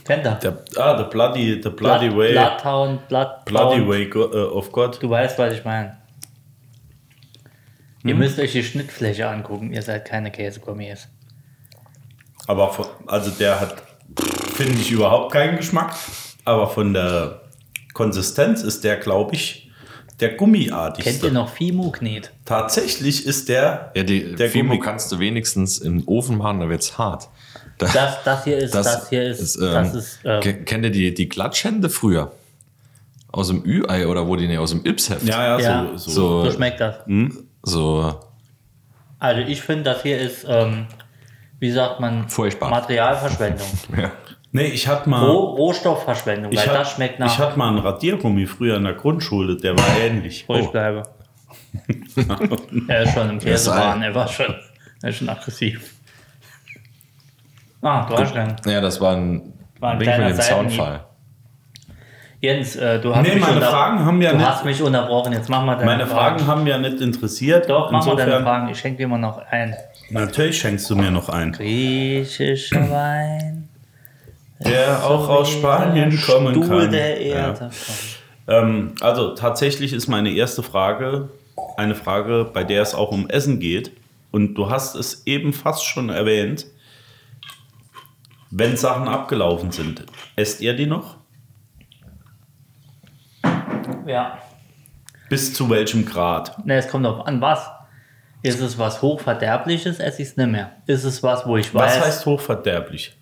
[0.04, 0.36] Kennt er?
[0.36, 2.32] Der, ah, the bloody, the bloody Blood, way.
[2.32, 5.02] Bloodhound, Blood, bloody way go, äh, of God.
[5.02, 5.98] Du weißt, was ich meine.
[8.04, 8.20] Ihr Hm?
[8.20, 9.72] müsst euch die Schnittfläche angucken.
[9.74, 11.08] Ihr seid keine Käsegourmets.
[12.48, 13.82] Aber von, also der hat,
[14.54, 15.96] finde ich, überhaupt keinen Geschmack.
[16.46, 17.42] Aber von der
[17.94, 19.65] Konsistenz ist der, glaube ich,
[20.20, 21.12] der gummiartigste.
[21.12, 22.32] Kennt ihr noch Fimu-Knet?
[22.46, 24.82] Tatsächlich ist der, Ja, die der Fimo Gummi.
[24.84, 27.28] kannst du wenigstens in den Ofen machen, da wird's hart.
[27.78, 30.92] Da, Das, das hier ist, das, hier ist, ähm, das ist, ähm, ke- kennt ihr
[30.92, 32.32] die, die Klatschhände früher?
[33.34, 35.24] Aus dem Ü-Ei oder wo die ne, aus dem Yps-Heft?
[35.28, 35.88] Ja, ja, Ja.
[35.98, 35.98] so.
[35.98, 36.12] so.
[36.12, 36.96] So, so schmeckt das.
[37.64, 38.18] so
[39.20, 40.88] Also ich finde, das hier ist, ähm,
[41.60, 42.70] wie sagt man, Furchtbar.
[42.70, 43.68] Materialverschwendung.
[43.98, 44.12] ja.
[44.56, 47.68] Nee, ich hatte mal, Roh, Rohstoffverschwendung, ich weil hat, das schmeckt nach ich hatte mal
[47.68, 50.46] einen Radiergummi früher in der Grundschule, der war ähnlich.
[50.46, 51.04] Furchtbleibe.
[52.88, 54.56] er ist schon im Käsewahn, er war schon,
[55.02, 55.94] er ist schon aggressiv.
[57.82, 58.56] Ah, du hast einen.
[58.66, 60.42] ja, das war ein, War ein Wink kleiner mit dem.
[60.42, 61.04] Soundfall.
[62.40, 65.34] Jens, äh, du hast Nee, mich meine Fragen haben ja Du nicht- hast mich unterbrochen,
[65.34, 67.70] jetzt mach mal deine Meine Fragen haben ja nicht interessiert.
[67.70, 69.76] Doch, mach mal deine Fragen, ich schenke dir mal noch ein.
[70.12, 71.52] natürlich schenkst du mir noch ein.
[71.52, 73.55] Griechischer Wein.
[74.60, 76.92] Der auch aus Spanien kommen Stuhl kann.
[76.92, 77.36] der Ja.
[77.48, 77.60] Erde.
[77.60, 77.74] kommt.
[78.48, 81.30] Ähm, also tatsächlich ist meine erste Frage
[81.78, 83.92] eine Frage, bei der es auch um Essen geht.
[84.32, 86.66] Und du hast es eben fast schon erwähnt.
[88.52, 91.18] Wenn Sachen abgelaufen sind, esst ihr die noch?
[94.06, 94.38] Ja.
[95.30, 96.66] Bis zu welchem Grad?
[96.66, 97.68] Ne, es kommt auf an, was.
[98.44, 100.72] Ist es was Hochverderbliches, esse ich es nicht mehr.
[100.86, 103.18] Ist es was, wo ich Was weiß, heißt hochverderblich?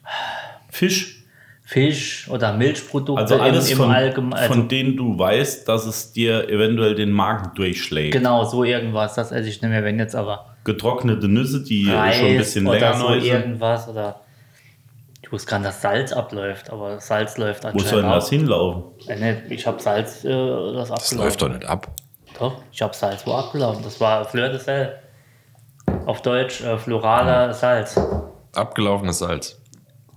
[0.69, 1.22] Fisch.
[1.65, 4.33] Fisch oder Milchprodukte Also alles im, im von, Allgemeinen.
[4.33, 8.11] Also von denen du weißt, dass es dir eventuell den Magen durchschlägt.
[8.11, 9.83] genau, so irgendwas, das esse ich nicht mehr.
[9.83, 13.33] Wenn jetzt aber Getrocknete Nüsse, die Reis schon ein bisschen oder länger so neu sind.
[13.33, 14.21] irgendwas oder
[15.21, 18.29] ich wusste gar nicht, dass Salz abläuft, aber Salz läuft Wo anscheinend soll denn das
[18.29, 18.83] hinlaufen?
[19.07, 20.97] Äh, nee, ich habe Salz, äh, das abgelaufen.
[20.99, 21.87] Das läuft doch nicht ab.
[22.37, 23.83] Doch, ich habe Salz wo abgelaufen.
[23.83, 24.99] Das war Fleur de Sel.
[26.05, 27.97] Auf Deutsch äh, floraler Salz.
[28.53, 29.62] Abgelaufenes Salz.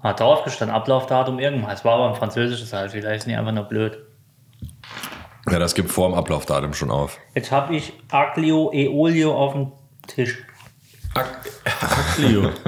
[0.06, 1.80] Hat drauf gestanden, Ablaufdatum irgendwas.
[1.80, 3.98] Es war aber ein französisches Salz, vielleicht ist nicht einfach nur blöd.
[5.50, 7.18] Ja, das gibt vor dem Ablaufdatum schon auf.
[7.34, 9.72] Jetzt habe ich Aglio e Olio auf dem
[10.06, 10.38] Tisch.
[12.18, 12.50] Leo.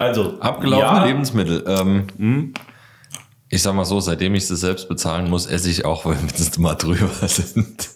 [0.00, 1.64] Also, Abgelaufene ja, Lebensmittel.
[1.66, 2.54] Ähm,
[3.48, 6.60] Ich sag mal so, seitdem ich sie selbst bezahlen muss, esse ich auch, wenn wir
[6.60, 7.88] mal drüber sind.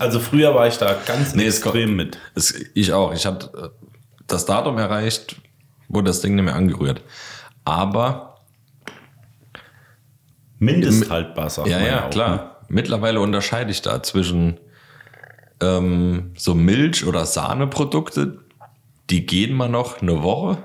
[0.00, 2.18] Also früher war ich da ganz Nee, es kommt- extrem mit.
[2.34, 3.14] Es, ich auch.
[3.14, 3.72] Ich habe
[4.26, 5.36] das Datum erreicht,
[5.88, 7.02] wurde das Ding nicht mehr angerührt.
[7.64, 8.40] Aber,
[10.58, 12.30] Mindesthaltbar, sagt ja, man ja, auch, klar.
[12.36, 12.50] ne?
[12.68, 14.58] Mittlerweile unterscheide ich da zwischen
[15.60, 18.38] ähm, so Milch- oder Sahneprodukte,
[19.10, 20.58] die gehen mal noch eine Woche,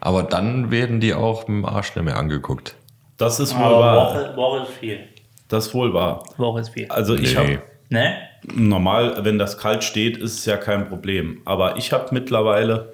[0.00, 2.76] aber dann werden die auch dem Arsch nicht mehr angeguckt.
[3.16, 4.14] Das ist wohl Aber wahr.
[4.14, 5.00] Woche, Woche ist viel.
[5.48, 6.22] Das ist wohl wahr.
[6.36, 6.86] Woche ist viel.
[6.90, 7.36] Also ich Nee.
[7.38, 8.16] habe Ne?
[8.52, 11.40] normal, wenn das kalt steht, ist es ja kein Problem.
[11.44, 12.92] Aber ich habe mittlerweile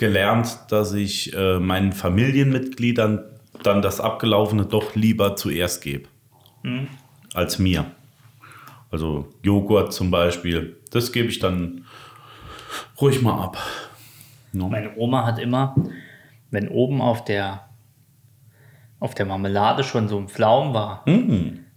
[0.00, 3.22] gelernt, dass ich äh, meinen Familienmitgliedern
[3.62, 6.08] dann das Abgelaufene doch lieber zuerst gebe.
[7.34, 7.84] Als mir.
[8.90, 11.84] Also Joghurt zum Beispiel, das gebe ich dann
[13.00, 13.58] ruhig mal ab.
[14.52, 15.76] Meine Oma hat immer,
[16.50, 17.68] wenn oben auf der,
[18.98, 21.04] auf der Marmelade schon so ein Pflaum war,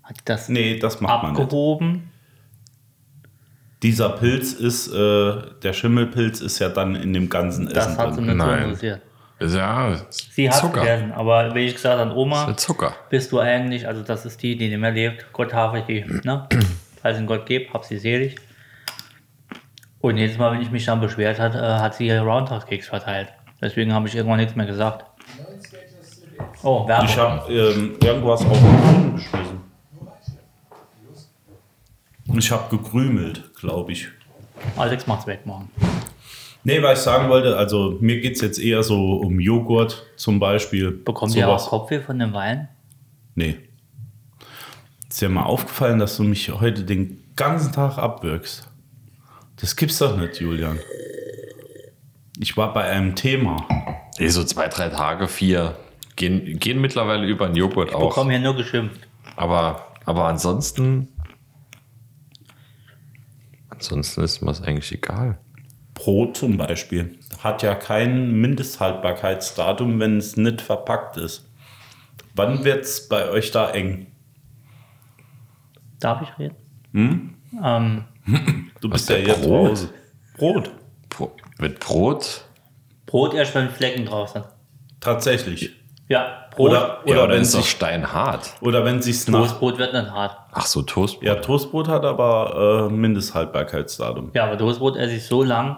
[0.01, 1.41] hat die das Nee, das macht man nicht.
[1.41, 2.09] abgehoben.
[3.83, 8.15] Dieser Pilz ist, äh, der Schimmelpilz ist ja dann in dem ganzen Das Essen hat
[8.15, 8.37] sie drin.
[8.69, 10.81] nicht so ja Sie hat Zucker.
[10.81, 12.95] gegessen, aber wie ich gesagt habe, Oma, Mit Zucker.
[13.09, 15.25] bist du eigentlich, also das ist die, die nicht mehr lebt.
[15.33, 16.47] Gott habe ich die, ne?
[17.01, 18.35] Falls in Gott gibt, hab sie selig.
[19.99, 23.29] Und jedes Mal, wenn ich mich dann beschwert hat, äh, hat sie ihre Roundhouse-Keks verteilt.
[23.61, 25.05] Deswegen habe ich irgendwann nichts mehr gesagt.
[26.61, 27.05] Oh, Werbung.
[27.09, 29.52] Ich habe ähm, irgendwas auf den Boden geschmissen.
[32.33, 34.07] Ich habe gekrümelt, glaube ich.
[34.75, 35.69] Alex macht's weg morgen.
[36.63, 40.39] Nee, was ich sagen wollte, also mir geht es jetzt eher so um Joghurt zum
[40.39, 40.91] Beispiel.
[40.91, 42.69] Bekommt ihr auch Kopfweh von dem Wein?
[43.35, 43.57] Nee.
[45.09, 48.67] Ist dir mal aufgefallen, dass du mich heute den ganzen Tag abwirkst?
[49.57, 50.79] Das gibt's doch nicht, Julian.
[52.39, 53.65] Ich war bei einem Thema.
[54.17, 55.75] Eh, so zwei, drei Tage, vier.
[56.15, 58.09] Gehen, gehen mittlerweile über den Joghurt Ich auch.
[58.09, 59.01] bekomme hier nur geschimpft.
[59.35, 61.09] Aber, aber ansonsten.
[63.91, 65.37] Ansonsten ist mir das eigentlich egal.
[65.93, 71.49] Brot zum Beispiel hat ja kein Mindesthaltbarkeitsdatum, wenn es nicht verpackt ist.
[72.35, 74.07] Wann wird es bei euch da eng?
[75.99, 76.55] Darf ich reden?
[76.93, 77.33] Hm?
[77.63, 78.03] Ähm,
[78.81, 79.69] Du bist ja zu Brot?
[79.71, 79.89] Hause.
[80.37, 80.71] Brot,
[81.09, 82.45] Bro mit Brot?
[83.05, 84.45] Brot erst, wenn Flecken drauf sind.
[84.99, 85.71] tatsächlich.
[86.09, 86.69] Ja, Brot.
[86.71, 88.53] Oder, Ja, oder, aber wenn doch sich, steinhart.
[88.61, 89.39] oder wenn sich's nach.
[89.39, 90.37] Toastbrot wird nicht hart.
[90.51, 91.23] Ach so, Toastbrot.
[91.23, 94.31] Ja, Toastbrot hat aber äh, Mindesthaltbarkeitsdatum.
[94.33, 95.77] Ja, aber Toastbrot esse ich so lang.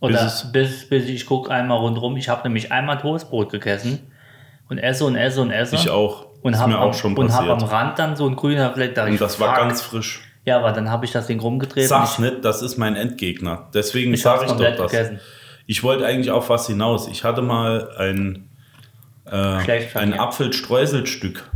[0.00, 2.16] Oder Bis bis, es- bis, ich gucke einmal rundherum.
[2.16, 4.10] Ich habe nämlich einmal Toastbrot gegessen
[4.68, 5.74] und esse und esse und esse.
[5.76, 6.26] Ich auch.
[6.42, 7.62] Und Ist habe am, auch schon und hab am.
[7.62, 8.94] Rand dann so ein grüner Fleck.
[8.94, 9.58] Da ich, Und das war fuck.
[9.58, 10.22] ganz frisch.
[10.46, 11.86] Ja, aber dann habe ich das Ding rumgedreht.
[11.86, 13.68] Sag's nicht, das ist mein Endgegner.
[13.74, 14.90] Deswegen habe sage es ich doch das.
[14.90, 15.20] gegessen.
[15.66, 17.06] Ich wollte eigentlich auf was hinaus.
[17.08, 18.48] Ich hatte mal ein,
[19.30, 20.14] Schlecht ein.
[20.14, 21.48] Apfelstreuselstück,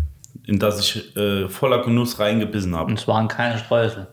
[0.46, 2.90] in das ich äh, voller Genuss reingebissen habe.
[2.90, 4.06] Und es waren keine Streusel.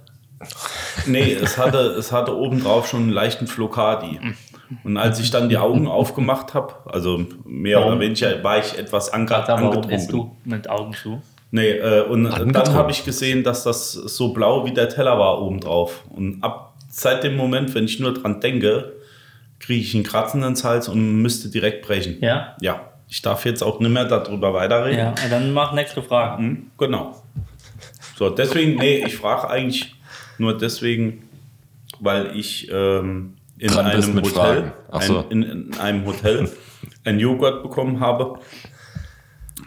[1.05, 4.19] Nee, es hatte, es hatte obendrauf schon einen leichten Flocati.
[4.83, 7.93] Und als ich dann die Augen aufgemacht habe, also mehr Warum?
[7.93, 9.91] oder weniger, war ich etwas ange warum angetrunken.
[9.91, 11.21] isst du mit Augen zu?
[11.51, 15.41] Nee, äh, und dann habe ich gesehen, dass das so blau wie der Teller war
[15.41, 16.03] obendrauf.
[16.09, 18.93] Und ab seit dem Moment, wenn ich nur dran denke,
[19.59, 22.17] kriege ich einen Kratzen ins Hals und müsste direkt brechen.
[22.21, 22.55] Ja?
[22.61, 24.97] Ja, ich darf jetzt auch nicht mehr darüber weiterreden.
[24.97, 26.37] Ja, dann mach nächste Frage.
[26.37, 27.21] Hm, Genau.
[28.15, 29.95] So, deswegen, nee, ich frage eigentlich
[30.37, 31.27] nur deswegen,
[31.99, 35.17] weil ich ähm, in einem Hotel, so.
[35.19, 36.49] ein, in, in einem Hotel
[37.03, 38.39] ein Joghurt bekommen habe.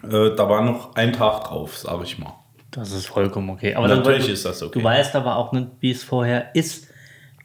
[0.05, 2.33] Äh, da war noch ein Tag drauf, sage ich mal.
[2.71, 3.75] Das ist vollkommen okay.
[3.75, 4.79] Aber Natürlich du, ist das okay.
[4.79, 6.89] Du weißt aber auch nicht, wie es vorher ist.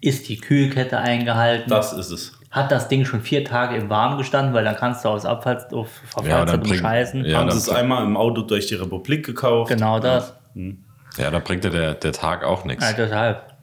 [0.02, 1.70] Ist die Kühlkette eingehalten?
[1.70, 2.39] Das ist es.
[2.52, 5.58] Hat das Ding schon vier Tage im Warmen gestanden, weil dann kannst du aus Abfall
[5.72, 7.26] auf Ja, Verfallszeit dann bringt- umscheißen.
[7.26, 7.38] ja.
[7.38, 9.70] haben sie es einmal im Auto durch die Republik gekauft.
[9.72, 10.34] Genau das.
[11.18, 12.84] Ja, da bringt dir der, der Tag auch nichts.
[12.89, 13.54] Ja, deshalb.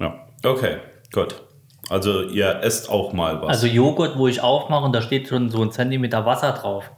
[0.00, 0.14] Ja,
[0.44, 0.78] okay,
[1.12, 1.40] gut.
[1.88, 3.48] Also ihr esst auch mal was.
[3.48, 6.90] Also Joghurt, wo ich aufmache und da steht schon so ein Zentimeter Wasser drauf,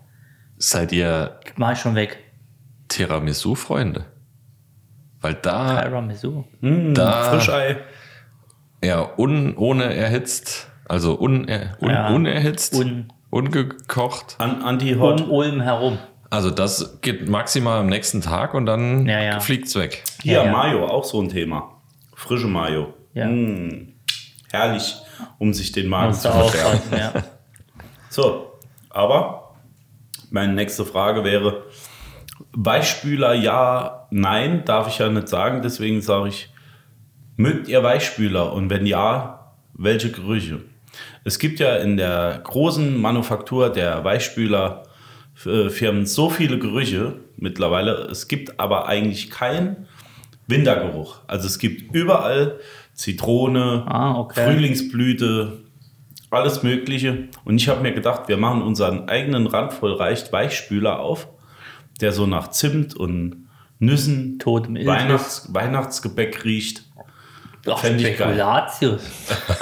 [0.57, 2.19] Seid ihr mache ich schon weg.
[2.89, 4.07] Tiramisu-Freunde?
[5.21, 6.45] Weil da, Tiramisu.
[6.63, 7.77] da Frischei.
[8.83, 12.09] ja, un, ohne erhitzt, also uner, un, Ja.
[12.09, 14.37] unerhitzt, Un- ungekocht.
[14.39, 15.21] An, Anti-Hot.
[15.23, 15.99] Um Ulm herum.
[16.31, 19.41] Also das geht maximal am nächsten Tag und dann Ja, ja.
[19.41, 20.03] fliegt's weg.
[20.23, 20.53] Hier, Ja, ja.
[20.53, 21.73] Mayo, auch so ein Thema.
[22.15, 22.93] Frische Mayo.
[23.15, 23.27] Ja.
[23.27, 23.95] Mm,
[24.53, 24.97] herrlich,
[25.39, 27.13] um sich den Magen Musst zu ja.
[28.11, 28.53] So,
[28.91, 29.55] aber
[30.31, 31.65] meine nächste Frage wäre:
[32.53, 36.53] Weichspüler ja, nein, darf ich ja nicht sagen, deswegen sage ich:
[37.37, 40.61] Mögt ihr Weichspüler und wenn ja, welche Gerüche?
[41.25, 48.09] Es gibt ja in der großen Manufaktur der Weichspülerfirmen so viele Gerüche mittlerweile.
[48.11, 49.87] Es gibt aber eigentlich keinen
[50.47, 51.21] Wintergeruch.
[51.27, 52.59] Also es gibt überall
[52.95, 54.45] Zitrone, Ah, okay.
[54.45, 55.59] Frühlingsblüte,
[56.31, 57.29] alles Mögliche.
[57.45, 61.29] Und ich habe mir gedacht, wir machen unseren eigenen randvoll reicht Weichspüler auf,
[62.01, 64.75] der so nach Zimt und Nüssen, Totem.
[64.75, 66.83] Weihnachts Weihnachtsgebäck riecht.
[67.69, 68.29] Doch, Fänd ich geil.
[68.35, 69.03] Spekulatius.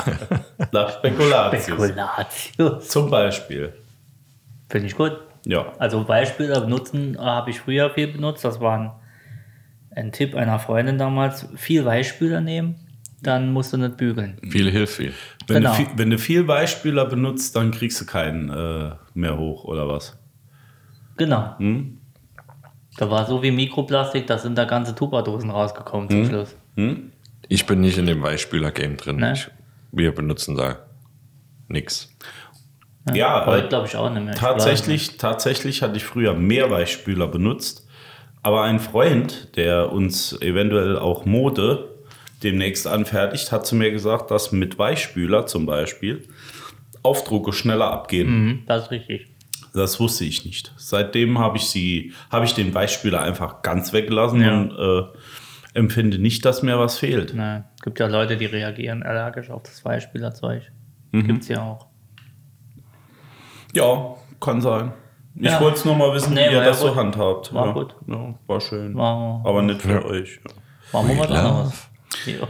[0.73, 1.65] Nach Spekulatius.
[1.65, 2.89] Spekulatius.
[2.89, 3.73] Zum Beispiel.
[4.69, 5.13] Finde ich gut.
[5.45, 5.73] Ja.
[5.79, 8.45] Also Beispiele benutzen äh, habe ich früher viel benutzt.
[8.45, 8.91] Das war ein,
[9.95, 11.47] ein Tipp einer Freundin damals.
[11.57, 12.77] Viel Weichspüler nehmen,
[13.23, 14.39] dann musst du nicht bügeln.
[14.49, 15.13] Viel hilft viel.
[15.47, 15.71] Wenn, Genau.
[15.71, 19.89] du viel, wenn du viel Weichspüler benutzt, dann kriegst du keinen äh, mehr hoch, oder
[19.89, 20.19] was?
[21.17, 21.55] Genau.
[21.59, 21.99] Hm?
[22.99, 26.25] Da war so wie Mikroplastik, da sind da ganze Tupperdosen rausgekommen Hm?
[26.25, 26.57] zum Schluss.
[27.49, 29.17] Ich bin nicht in dem Weichspüler-Game drin.
[29.17, 29.33] Ne?
[29.35, 29.49] Ich,
[29.93, 30.79] wir benutzen da
[31.69, 32.15] nix.
[33.15, 34.35] Ja, Heute äh, glaube ich auch nicht mehr.
[34.35, 37.87] Ich tatsächlich, tatsächlich hatte ich früher mehr Weichspüler benutzt.
[38.43, 41.95] Aber ein Freund, der uns eventuell auch Mode
[42.43, 46.29] demnächst anfertigt, hat zu mir gesagt, dass mit Weichspüler zum Beispiel
[47.03, 48.29] Aufdrucke schneller abgehen.
[48.29, 49.27] Mhm, das ist richtig.
[49.73, 50.73] Das wusste ich nicht.
[50.77, 54.55] Seitdem habe ich sie, habe ich den Weichspüler einfach ganz weggelassen Ja.
[54.55, 55.16] und äh,
[55.77, 57.35] empfinde nicht, dass mir was fehlt.
[57.35, 60.63] Ne, gibt ja Leute, die reagieren allergisch auf das Weichspülerzeug.
[61.13, 61.27] Mhm.
[61.27, 61.87] Gibt's ja auch.
[63.73, 64.93] Ja, kann sein.
[65.35, 65.61] Ich Ja.
[65.61, 66.97] wollte es nur mal wissen, Nee, wie ihr das ja so gut.
[66.97, 67.53] handhabt.
[67.53, 67.73] War ja.
[67.73, 67.95] gut.
[68.07, 68.95] Ja, war schön.
[68.97, 70.41] War- Aber nicht für euch.
[70.93, 71.29] Was love.
[71.29, 71.89] anderes?
[72.25, 72.47] Ja.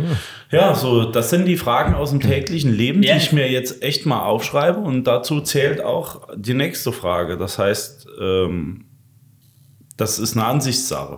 [0.59, 4.07] Ja, so, das sind die Fragen aus dem täglichen Leben, die ich mir jetzt echt
[4.07, 4.79] mal aufschreibe.
[4.79, 7.37] Und dazu zählt auch die nächste Frage.
[7.37, 8.85] Das heißt, ähm,
[9.97, 11.17] das ist eine Ansichtssache.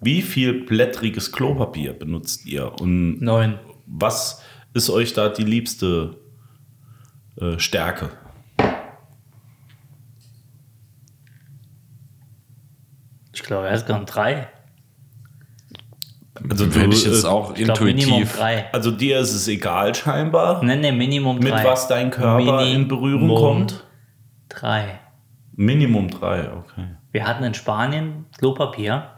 [0.00, 2.72] Wie viel blättriges Klopapier benutzt ihr?
[2.80, 3.58] Und Neun.
[3.86, 4.42] was
[4.74, 6.18] ist euch da die liebste
[7.40, 8.10] äh, Stärke?
[13.34, 14.48] Ich glaube, insgesamt drei.
[16.48, 18.36] Also, Hätte ich jetzt äh, auch Ich Minimum intuitiv.
[18.36, 18.72] drei.
[18.72, 21.64] also dir ist es egal scheinbar, Ne, ne, Minimum mit drei.
[21.64, 23.84] was dein Körper in Berührung Minimum kommt.
[24.50, 25.00] Drei.
[25.54, 26.96] Minimum drei, okay.
[27.12, 29.15] Wir hatten in Spanien Klopapier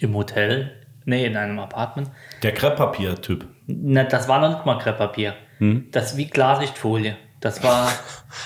[0.00, 0.72] im Hotel,
[1.04, 2.10] nee, in einem Apartment.
[2.42, 3.46] Der Krepppapier-Typ.
[3.66, 5.34] Das war noch nicht mal Krepppapier.
[5.58, 5.86] Hm?
[5.90, 7.16] Das wie Klarsichtfolie.
[7.40, 7.88] Das war,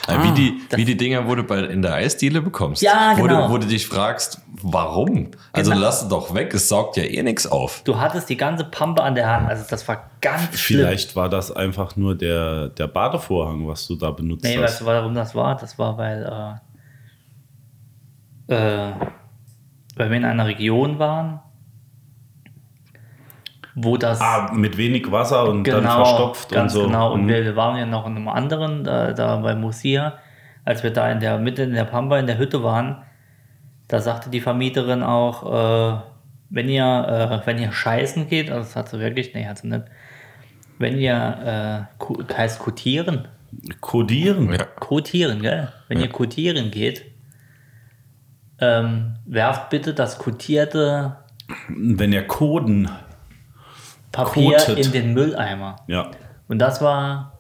[0.09, 2.83] Ja, wie, die, das- wie die Dinger, wo du bei, in der Eisdiele bekommst.
[2.83, 3.47] Ja, wo genau.
[3.47, 5.31] Du, wo du dich fragst, warum?
[5.53, 5.83] Also Genau.
[5.85, 7.83] lass es doch weg, es saugt ja eh nichts auf.
[7.85, 9.49] du hattest die ganze Pampe an der Hand.
[9.49, 10.81] Also das war ganz schlimm.
[10.81, 14.63] Vielleicht war das einfach nur der, der Badevorhang, was du da benutzt Nee, hast.
[14.65, 15.57] weißt du, warum das war?
[15.57, 16.59] Das war, weil,
[18.49, 18.93] äh, äh,
[20.01, 21.41] weil wir in einer Region waren,
[23.75, 26.87] wo das ah, mit wenig Wasser und dann verstopft ganz und so.
[26.87, 27.13] genau.
[27.13, 27.29] Und Mhm.
[27.29, 30.15] wir, wir waren ja noch in einem anderen, da, da bei Musia,
[30.65, 33.03] als wir da in der Mitte in der Pampa in der Hütte waren,
[33.89, 36.01] da sagte die Vermieterin auch, äh,
[36.49, 39.69] wenn ihr, äh, wenn ihr scheißen geht, also das hat sie wirklich, nee, hat sie
[39.69, 39.85] nicht,
[40.79, 41.89] wenn ihr,
[42.29, 43.29] äh, heißt kotieren,
[43.81, 44.53] Kodieren.
[44.53, 44.65] Ja.
[44.65, 45.69] kotieren, gell?
[45.89, 47.05] Wenn ihr kotieren geht,
[48.61, 51.17] ähm, werft bitte das kotierte
[51.69, 52.91] Wenn ihr Koden.
[54.13, 54.87] Papier Kotet.
[54.87, 55.77] in den Mülleimer.
[55.87, 56.11] Ja.
[56.49, 57.39] Und das war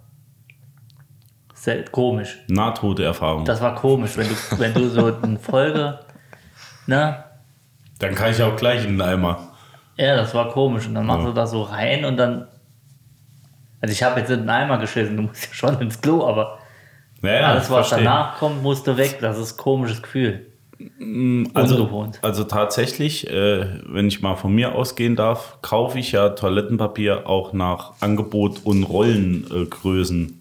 [1.92, 2.38] komisch.
[2.48, 3.44] Nahtoderfahrung.
[3.44, 5.98] Das war komisch, wenn du, wenn du so eine Folge,
[6.86, 7.24] ne?
[7.98, 9.48] Dann kann ich auch gleich in den Eimer.
[9.96, 10.86] Ja, das war komisch.
[10.86, 12.46] Und dann machst du das so rein und dann.
[13.82, 16.58] Also ich habe jetzt in den Eimer geschissen, du musst ja schon ins Klo, aber
[17.20, 18.04] Naja, alles, was verstehe.
[18.04, 19.18] danach kommt, musste weg.
[19.20, 20.49] Das ist ein komisches Gefühl.
[21.54, 22.18] Also, ungewohnt.
[22.22, 27.52] also tatsächlich, äh, wenn ich mal von mir ausgehen darf, kaufe ich ja Toilettenpapier auch
[27.52, 30.38] nach Angebot und Rollengrößen,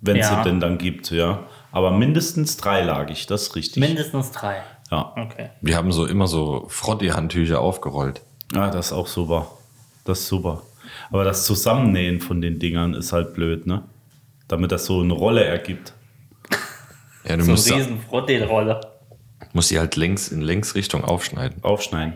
[0.00, 0.38] wenn es Ja.
[0.42, 1.40] sie denn dann gibt, ja.
[1.72, 3.80] Aber mindestens dreilagig, das ist richtig.
[3.80, 4.62] Mindestens drei.
[4.90, 5.12] ja.
[5.16, 5.50] Okay.
[5.60, 8.22] Wir haben so immer so Frotti-Handtücher aufgerollt.
[8.54, 9.50] Ah, das ist auch super.
[10.04, 10.62] Das ist super.
[11.10, 13.82] Aber das Zusammennähen von den Dingern ist halt blöd, ne?
[14.48, 15.92] Damit das so eine Rolle ergibt.
[17.28, 18.80] Ja, du So musst, eine riesen Frottelrolle.
[19.56, 21.64] Musst die halt längs in Längsrichtung aufschneiden.
[21.64, 22.14] Aufschneiden.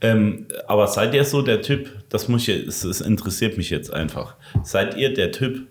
[0.00, 3.92] Ähm, aber seid ihr so der Typ, das muss ich, es, es interessiert mich jetzt
[3.92, 4.34] einfach.
[4.62, 5.66] Seid ihr der Typ,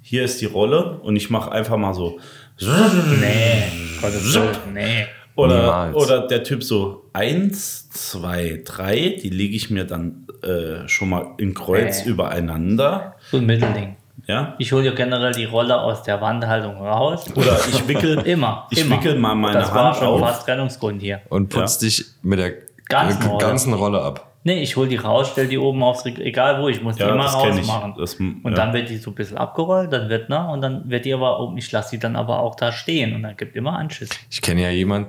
[0.00, 2.18] hier ist die Rolle und ich mache einfach mal so.
[2.60, 3.64] Nee,
[4.00, 5.06] Gottes Willen, nee.
[5.34, 5.96] Oder, Niemals.
[5.96, 11.34] oder der Typ so eins, zwei, drei, die lege ich mir dann äh, schon mal
[11.38, 12.10] in Kreuz Nee.
[12.10, 13.16] übereinander.
[13.30, 13.96] So ein Mittelding.
[14.32, 14.54] Ja?
[14.58, 17.24] Ich hole ja generell die Rolle aus der Wandhaltung raus.
[17.36, 18.66] Oder ich wickel, Immer.
[18.70, 18.96] ich immer.
[18.96, 20.20] wickel mal meine das war Hand schon auf.
[20.20, 21.20] fast Trennungsgrund hier.
[21.28, 22.54] Und putzt dich mit der
[22.88, 23.44] Ganzen Rolle.
[23.46, 24.28] ganzen Rolle ab.
[24.44, 27.02] Nee, ich hole die raus, stell die oben aufs Regal, egal wo, ich muss die
[27.02, 27.94] Ja, immer rausmachen.
[27.96, 28.50] Das- und ja.
[28.50, 31.38] dann wird die so ein bisschen abgerollt, dann wird, ne, und dann wird die aber,
[31.38, 34.08] oben, ich lasse die dann aber auch da stehen und dann gibt immer Anschiss.
[34.30, 35.08] Ich kenne ja jemand,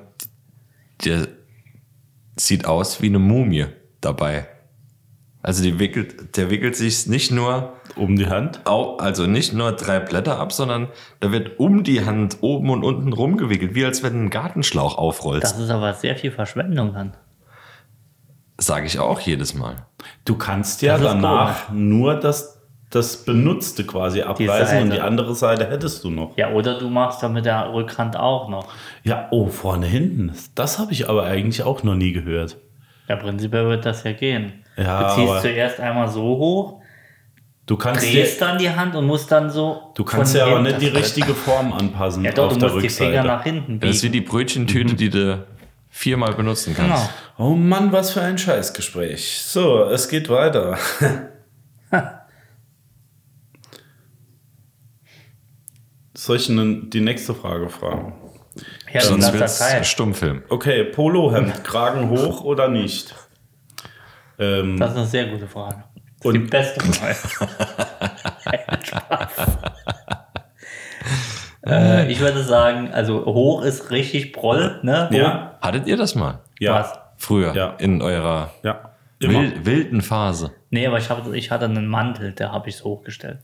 [1.03, 1.27] der
[2.35, 3.65] sieht aus wie eine Mumie
[4.01, 4.45] dabei.
[5.45, 8.61] Also die wickelt, der wickelt sich nicht nur Um die Hand.
[8.65, 10.87] au- also nicht nur drei Blätter ab, sondern
[11.19, 14.97] da wird um die Hand oben und unten rumgewickelt, wie als wenn du einen Gartenschlauch
[14.97, 15.43] aufrollst.
[15.43, 17.13] Das ist aber sehr viel Verschwendung dann.
[18.57, 19.85] Sage ich auch jedes Mal.
[20.25, 26.03] Du kannst ja danach nur das, das Benutzte quasi abreißen und die andere Seite hättest
[26.03, 26.37] du noch.
[26.37, 28.67] Ja, oder du machst dann mit der Rückhand auch noch.
[29.03, 30.31] Ja, oh, vorne, hinten.
[30.55, 32.57] Das habe ich aber eigentlich auch noch nie gehört.
[33.07, 34.63] Ja, prinzipiell wird das ja gehen.
[34.77, 36.81] Ja, du ziehst zuerst einmal so hoch,
[37.65, 39.93] Du kannst, drehst dir, dann die Hand und musst dann so.
[39.95, 42.83] du kannst ja aber nicht die richtige Form anpassen Ja, doch, auf du der musst
[42.83, 43.27] die Finger Rückseite.
[43.27, 44.25] nach hinten Das ist wie biegen.
[44.25, 45.47] die Brötchentüte, die du
[45.89, 47.09] viermal benutzen kannst.
[47.37, 47.51] Genau.
[47.51, 49.41] Oh Mann, was für ein Scheißgespräch.
[49.43, 50.77] So, es geht weiter.
[56.15, 58.13] Soll ich die nächste Frage fragen?
[58.91, 59.85] Ja, Sonst wird's Zeit.
[59.85, 60.43] Stummfilm.
[60.49, 63.15] Okay, Polohemd, Kragen hoch oder nicht?
[64.39, 65.83] Ähm, Das ist eine sehr gute Frage.
[65.95, 67.15] Das ist Und- die beste Frage.
[68.83, 69.29] Spaß.
[71.65, 75.07] äh, ich würde sagen, also hoch ist richtig Proll, ne?
[75.09, 75.13] Hoch.
[75.15, 76.39] ja, Hattet ihr das mal?
[76.59, 76.93] ja, Was?
[77.17, 77.75] Früher, Ja.
[77.79, 80.51] in eurer ja, wilden Phase.
[80.71, 83.39] Nee, aber ich, hab, ich hatte einen Mantel, der habe ich so hochgestellt.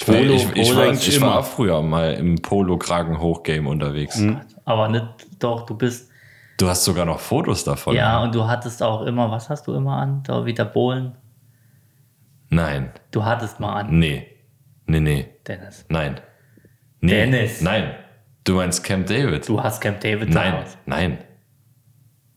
[0.00, 4.22] Ich, war, Polo- ich, ich, Polo war, ich war früher mal im Polo-Kragen-Hochgame unterwegs.
[4.64, 5.04] Aber nicht,
[5.40, 6.08] doch, du bist,
[6.56, 7.94] Du hast sogar noch Fotos davon.
[7.96, 10.22] ja, und du hattest auch immer, was hast du immer an?
[10.24, 11.16] Da wieder Bohlen.
[12.50, 12.92] Nein.
[13.10, 14.26] Du hattest mal an, Nee.
[14.86, 15.26] Nee, nee.
[15.46, 15.84] Dennis.
[15.88, 16.20] Nein.
[17.00, 17.10] Nee.
[17.12, 17.60] Dennis.
[17.60, 17.92] Nein.
[18.44, 19.48] Du meinst Camp David?
[19.48, 20.54] Du hast Camp David Nein.
[20.62, 20.76] Hause.
[20.86, 21.18] Nein.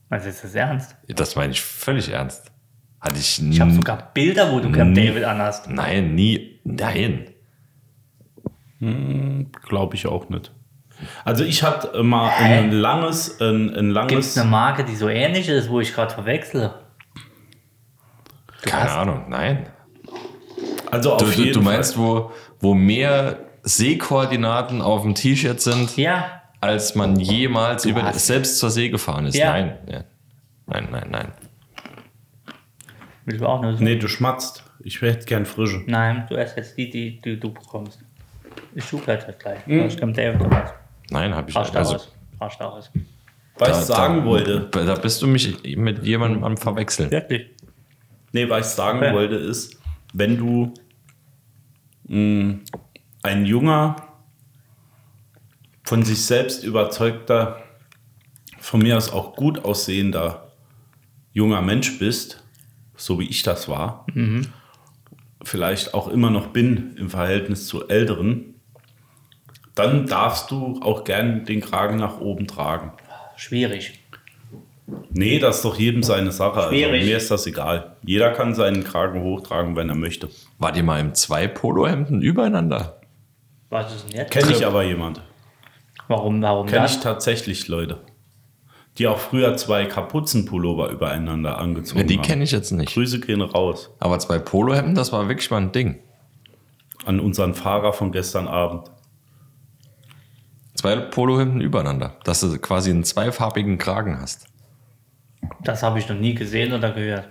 [0.10, 0.96] Also ist das ernst?
[1.08, 2.52] Das meine ich völlig ernst.
[3.00, 5.08] Hatte ich Ich habe sogar Bilder, wo du Camp Nie.
[5.08, 5.70] David anhast.
[5.70, 6.60] Nein, nie.
[6.66, 7.28] Nein.
[8.82, 10.52] Glaube ich auch nicht.
[11.24, 14.28] Also ich hatte mal ein langes, ein, ein Gibt langes.
[14.28, 16.74] es eine Marke, die so ähnlich ist, wo ich gerade verwechsle?
[18.64, 19.26] Keine hast- Ahnung.
[19.30, 19.68] Nein.
[20.92, 22.04] Also Du, auf du, jeden du meinst, Fall.
[22.04, 28.58] wo, wo mehr Seekoordinaten auf dem T-Shirt sind, Ja, als man jemals über, hast- selbst
[28.60, 29.36] zur See gefahren ist?
[29.36, 29.52] Ja.
[29.52, 29.78] Nein.
[29.90, 30.04] Ja.
[30.68, 31.32] Nein, nein, nein.
[33.26, 33.80] will ich auch nicht.
[33.80, 34.64] Nee, du schmatzt.
[34.84, 35.84] Ich hätte gern frische.
[35.88, 38.00] Nein, du erst jetzt die, die, die du bekommst.
[38.76, 39.66] Ich suche halt gleich.
[39.66, 39.80] Hm.
[39.80, 40.74] Da ist Camp David raus.
[41.10, 42.12] Nein, habe ich da also, aus.
[42.40, 42.92] Rasch da aus.
[43.58, 44.70] Was ich sagen da, wollte.
[44.72, 47.12] Da bist du mich mit jemandem am Verwechseln.
[47.12, 47.50] Wirklich?
[48.32, 49.14] Nee, was ich sagen Okay.
[49.14, 49.78] wollte ist,
[50.14, 50.74] wenn du
[52.08, 52.60] mh,
[53.24, 53.96] ein junger,
[55.84, 57.62] von sich selbst überzeugter,
[58.60, 60.52] von mir aus auch gut aussehender
[61.34, 62.44] junger Mensch bist,
[62.96, 64.06] so wie ich das war,
[65.44, 68.56] vielleicht auch immer noch bin im Verhältnis zu Älteren,
[69.76, 72.94] dann darfst du auch gern den Kragen nach oben tragen.
[73.36, 74.00] Schwierig.
[75.12, 76.62] Nee, das ist doch jedem seine Sache.
[76.62, 77.06] Also, Schwierig.
[77.06, 77.96] mir ist das egal.
[78.06, 80.30] Jeder kann seinen Kragen hochtragen, wenn er möchte.
[80.60, 83.00] Wart ihr mal im zwei Polohemden übereinander?
[83.70, 84.32] Was ist denn jetzt?
[84.32, 85.22] Kenne ich aber jemand.
[86.08, 88.00] Warum, warum Kenne ich tatsächlich Leute,
[88.98, 92.24] die auch früher zwei Kapuzenpullover übereinander angezogen Ja, die haben.
[92.24, 92.94] kenne ich jetzt nicht.
[92.94, 96.00] Grüße gehen raus Aber zwei Polohemden, das war wirklich mal ein Ding.
[97.06, 98.92] an unseren Fahrer von gestern Abend.
[100.76, 102.18] Zwei Polohemden übereinander.
[102.24, 104.46] Dass du quasi einen zweifarbigen Kragen hast.
[105.64, 107.28] Das habe ich noch nie gesehen oder gehört.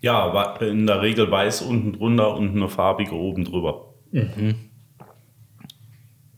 [0.00, 3.94] Ja, in der Regel weiß unten drunter und eine farbige oben drüber.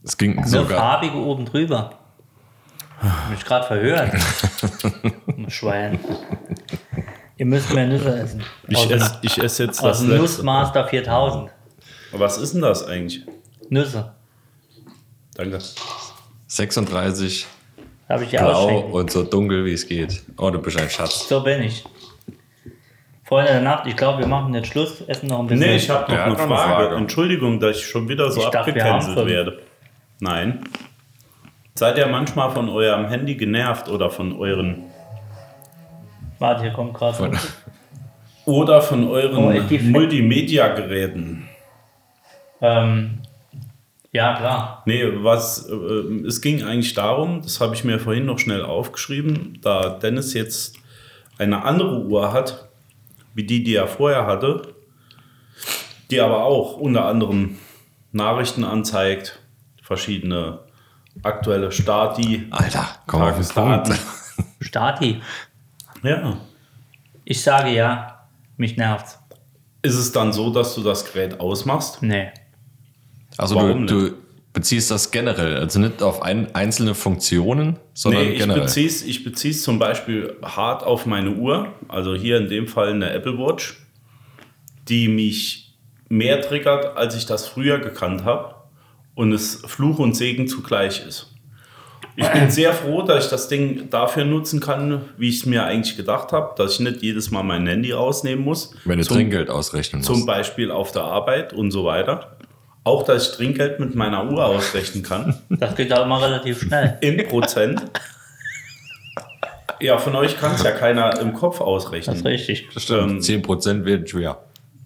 [0.03, 0.79] Es ging Eine sogar.
[0.79, 1.99] farbige oben drüber.
[3.05, 4.11] Hab mich gerade verhört.
[5.49, 5.99] Schwein.
[7.37, 8.43] Ihr müsst mehr Nüsse essen.
[8.69, 10.23] Ich esse ich ess jetzt Aus das dem letzte.
[10.23, 11.51] Nussmaster 4000.
[12.13, 13.23] Was ist denn das eigentlich?
[13.69, 14.13] Nüsse.
[15.35, 15.59] Danke.
[16.47, 17.47] 36,
[18.09, 18.93] Habe ich dir blau ausschenken.
[18.93, 20.23] und so dunkel wie es geht.
[20.37, 21.29] Oh, du bist ein Schatz.
[21.29, 21.85] So bin ich.
[23.25, 25.67] Freunde der Nacht, ich glaube, wir machen jetzt Schluss, essen noch ein bisschen.
[25.67, 26.85] Nee, ich habe noch Ja, eine noch eine Frage.
[26.89, 26.97] Frage.
[26.97, 29.31] Entschuldigung, dass ich schon wieder so Ich dachte, wir haben abgecancelt fünf.
[29.31, 29.63] werde.
[30.21, 30.61] Nein.
[31.77, 34.85] Seid ihr manchmal von eurem Handy genervt oder von euren
[36.39, 37.33] Warte, hier kommt gerade.
[38.45, 41.49] oder von euren Oh, Multimedia-Geräten?
[42.61, 43.19] Ähm,
[44.13, 44.83] ja, klar.
[44.87, 45.75] Nee, was äh,
[46.25, 50.77] es ging eigentlich darum, das habe ich mir vorhin noch schnell aufgeschrieben, da Dennis jetzt
[51.39, 52.69] eine andere Uhr hat,
[53.35, 54.75] wie die, die er vorher hatte,
[56.13, 57.59] die aber auch unter anderem
[58.13, 59.41] Nachrichten anzeigt,
[59.83, 60.61] verschiedene
[61.23, 63.47] aktuelle Stati, Alter, komm auf den.
[63.49, 63.91] Punkt.
[64.61, 65.21] Stati.
[66.03, 66.37] Ja.
[67.25, 69.19] Ich sage ja, mich nervt's.
[69.83, 72.03] Ist es dann so, dass du das Gerät ausmachst?
[72.03, 72.31] Nee.
[73.37, 74.17] Also Warum du, du
[74.53, 78.63] beziehst das generell, also nicht auf ein, einzelne Funktionen, sondern Nee, ich generell.
[78.63, 82.91] beziehe es ich bezieh's zum Beispiel hart auf meine Uhr, also hier in dem Fall
[82.91, 83.85] eine Apple Watch,
[84.89, 85.75] die mich
[86.09, 88.55] mehr triggert, als ich das früher gekannt habe
[89.15, 91.31] und es Fluch und Segen zugleich ist.
[92.17, 95.65] Ich bin sehr froh, dass ich das Ding dafür nutzen kann, wie ich es mir
[95.65, 98.73] eigentlich gedacht habe, dass ich nicht jedes Mal mein Handy rausnehmen muss.
[98.85, 100.27] wenn du Zum- Trinkgeld ausrechnen Zum musst.
[100.27, 102.37] Beispiel auf der Arbeit und so weiter.
[102.85, 105.41] Auch, dass ich Trinkgeld mit meiner Uhr ausrechnen kann.
[105.49, 106.99] Das geht auch immer relativ schnell.
[107.01, 107.83] In Prozent.
[109.81, 112.17] Ja, von euch kann es ja keiner im Kopf Das ausrechnen.
[112.17, 112.69] ist richtig.
[112.75, 114.39] Das stimmt, ähm, 10% werden schwer.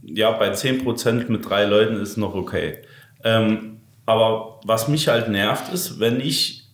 [0.02, 2.78] Ja, bei 10% mit drei Leuten ist noch okay.
[3.22, 3.77] Ähm,
[4.08, 6.64] aber was mich halt nervt, ist, wenn ich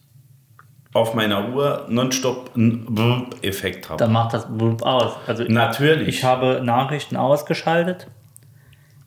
[0.92, 3.98] auf meiner Uhr nonstop einen Effekt habe.
[3.98, 4.46] Dann macht das
[4.82, 5.12] aus.
[5.26, 6.06] Also Natürlich.
[6.08, 8.06] ich habe Nachrichten ausgeschaltet.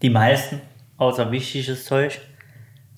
[0.02, 0.62] Die meisten,
[0.98, 2.20] außer wichtiges Zeug.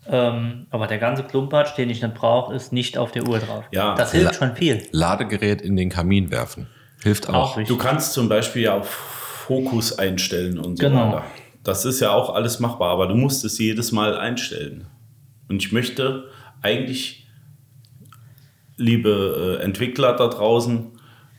[0.07, 3.63] Ähm, aber der ganze Klumpatsch, den ich nicht brauche, ist nicht auf der Uhr drauf.
[3.71, 3.93] Ja.
[3.93, 4.81] das hilft La- schon viel.
[4.91, 6.67] Ladegerät in den Kamin werfen.
[7.03, 7.63] Hilft Auch auch.
[7.63, 11.09] Du kannst zum Beispiel ja auf Fokus einstellen und so Genau.
[11.09, 11.23] weiter.
[11.63, 14.87] Das ist ja auch alles machbar, aber du musst es jedes Mal einstellen.
[15.49, 16.29] Und ich möchte
[16.61, 17.27] eigentlich,
[18.77, 20.91] liebe äh, Entwickler da draußen,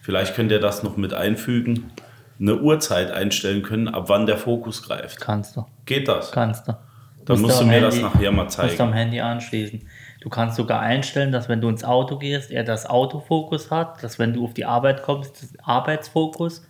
[0.03, 1.93] vielleicht könnt ihr das noch mit einfügen,
[2.39, 5.21] eine Uhrzeit einstellen können, ab wann der Fokus greift.
[5.21, 5.67] Kannst du.
[5.85, 6.33] Geht das?
[6.33, 6.77] Kannst du.
[7.25, 8.93] Dann musst du am mir das nachher mal Musst du am zeigen.
[8.93, 9.87] Handy anschließen.
[10.21, 14.19] Du kannst sogar einstellen, dass wenn du ins Auto gehst, er das Autofokus hat, dass
[14.19, 16.67] wenn du auf die Arbeit kommst, das Arbeitsfokus,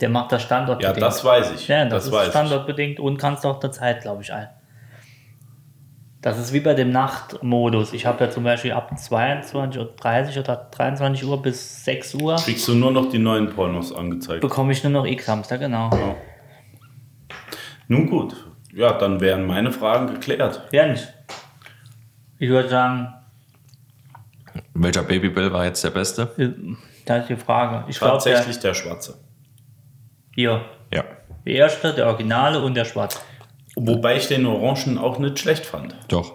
[0.00, 1.68] der macht das Standort Ja, das weiß ich.
[1.68, 4.48] Ja, das, das weiß ist standortbedingt und kannst auch der Zeit, glaube ich, ein.
[6.22, 7.92] Das ist wie bei dem Nachtmodus.
[7.92, 12.44] Ich habe ja zum Beispiel ab 22.30 Uhr oder 23 Uhr bis 6 Uhr ich.
[12.44, 14.40] Kriegst du nur noch die neuen Pornos angezeigt.
[14.40, 15.90] bekomme ich nur noch X-Hamster, genau.
[17.88, 18.36] Nun gut.
[18.72, 20.62] Ja, dann wären meine Fragen geklärt.
[20.72, 21.08] Jens,
[22.38, 23.12] ich würde sagen,
[24.74, 26.30] Welcher Babybell war jetzt der beste?
[26.38, 26.50] äh,
[27.04, 27.84] da ist die Frage.
[27.88, 29.18] Ich glaube, der, Tatsächlich der Schwarze.
[30.34, 31.04] hier, Ja.
[31.44, 33.18] der erste, der Originale und der Schwarze.
[33.84, 35.94] Wobei ich den Orangen auch nicht schlecht fand.
[36.08, 36.32] Doch.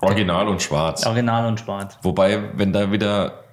[0.00, 1.04] Original und schwarz.
[1.06, 1.98] Original und schwarz.
[2.02, 3.44] Wobei, wenn da wieder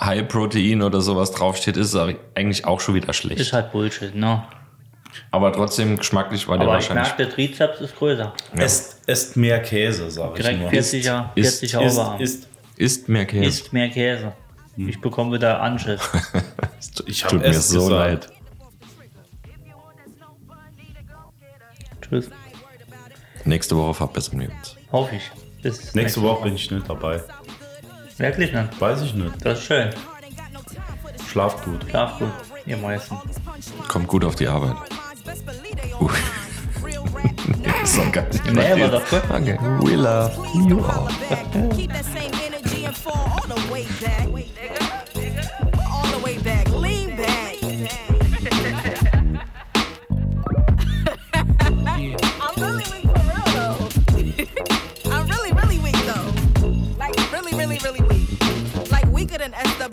[0.00, 3.40] High Protein oder sowas draufsteht, ist es eigentlich auch schon wieder schlecht.
[3.40, 4.44] Ist halt Bullshit, ne?
[5.30, 7.16] Aber trotzdem geschmacklich war der Aber ich wahrscheinlich.
[7.18, 8.32] merke, der Trizeps ist größer.
[8.56, 8.62] Ja.
[8.62, 10.70] Esst, esst mehr Käse, sage ich Direkt nur.
[10.70, 12.20] 40er, ist- 40er Isst, Oberarm.
[12.20, 12.48] isst.
[12.76, 13.44] Isst mehr Käse.
[13.44, 14.32] Isst mehr Käse.
[14.76, 16.00] Ich bekomme wieder Anschiss.
[17.06, 17.90] Ich hab Tut mir so gesagt.
[17.90, 18.31] leid.
[22.12, 22.28] Tschüss.
[23.46, 24.76] Nächste Woche verbessern wir uns.
[24.92, 25.30] Hoffe ich.
[25.62, 27.22] Bis Nächste Woche bin ich nicht dabei.
[28.18, 28.78] Wirklich nicht.
[28.80, 29.32] Weiß ich nicht.
[29.42, 29.88] Das ist schön.
[31.26, 31.86] Schlaft gut.
[31.88, 32.28] Schlaf gut,
[32.66, 33.16] ihr meisten.
[33.88, 34.76] Kommt gut auf die Arbeit.
[36.00, 36.10] Ui.
[37.82, 38.28] ist doch geil.
[38.52, 39.22] Nee, war doch gut.
[39.30, 39.58] Okay.
[39.80, 40.36] We love
[40.68, 41.08] you all.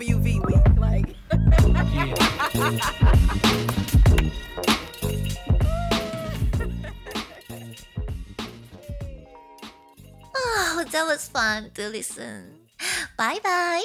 [0.00, 0.78] SWV weak.
[0.78, 1.14] Like
[10.34, 12.60] Oh, that was fun to listen.
[13.16, 13.84] Bye bye.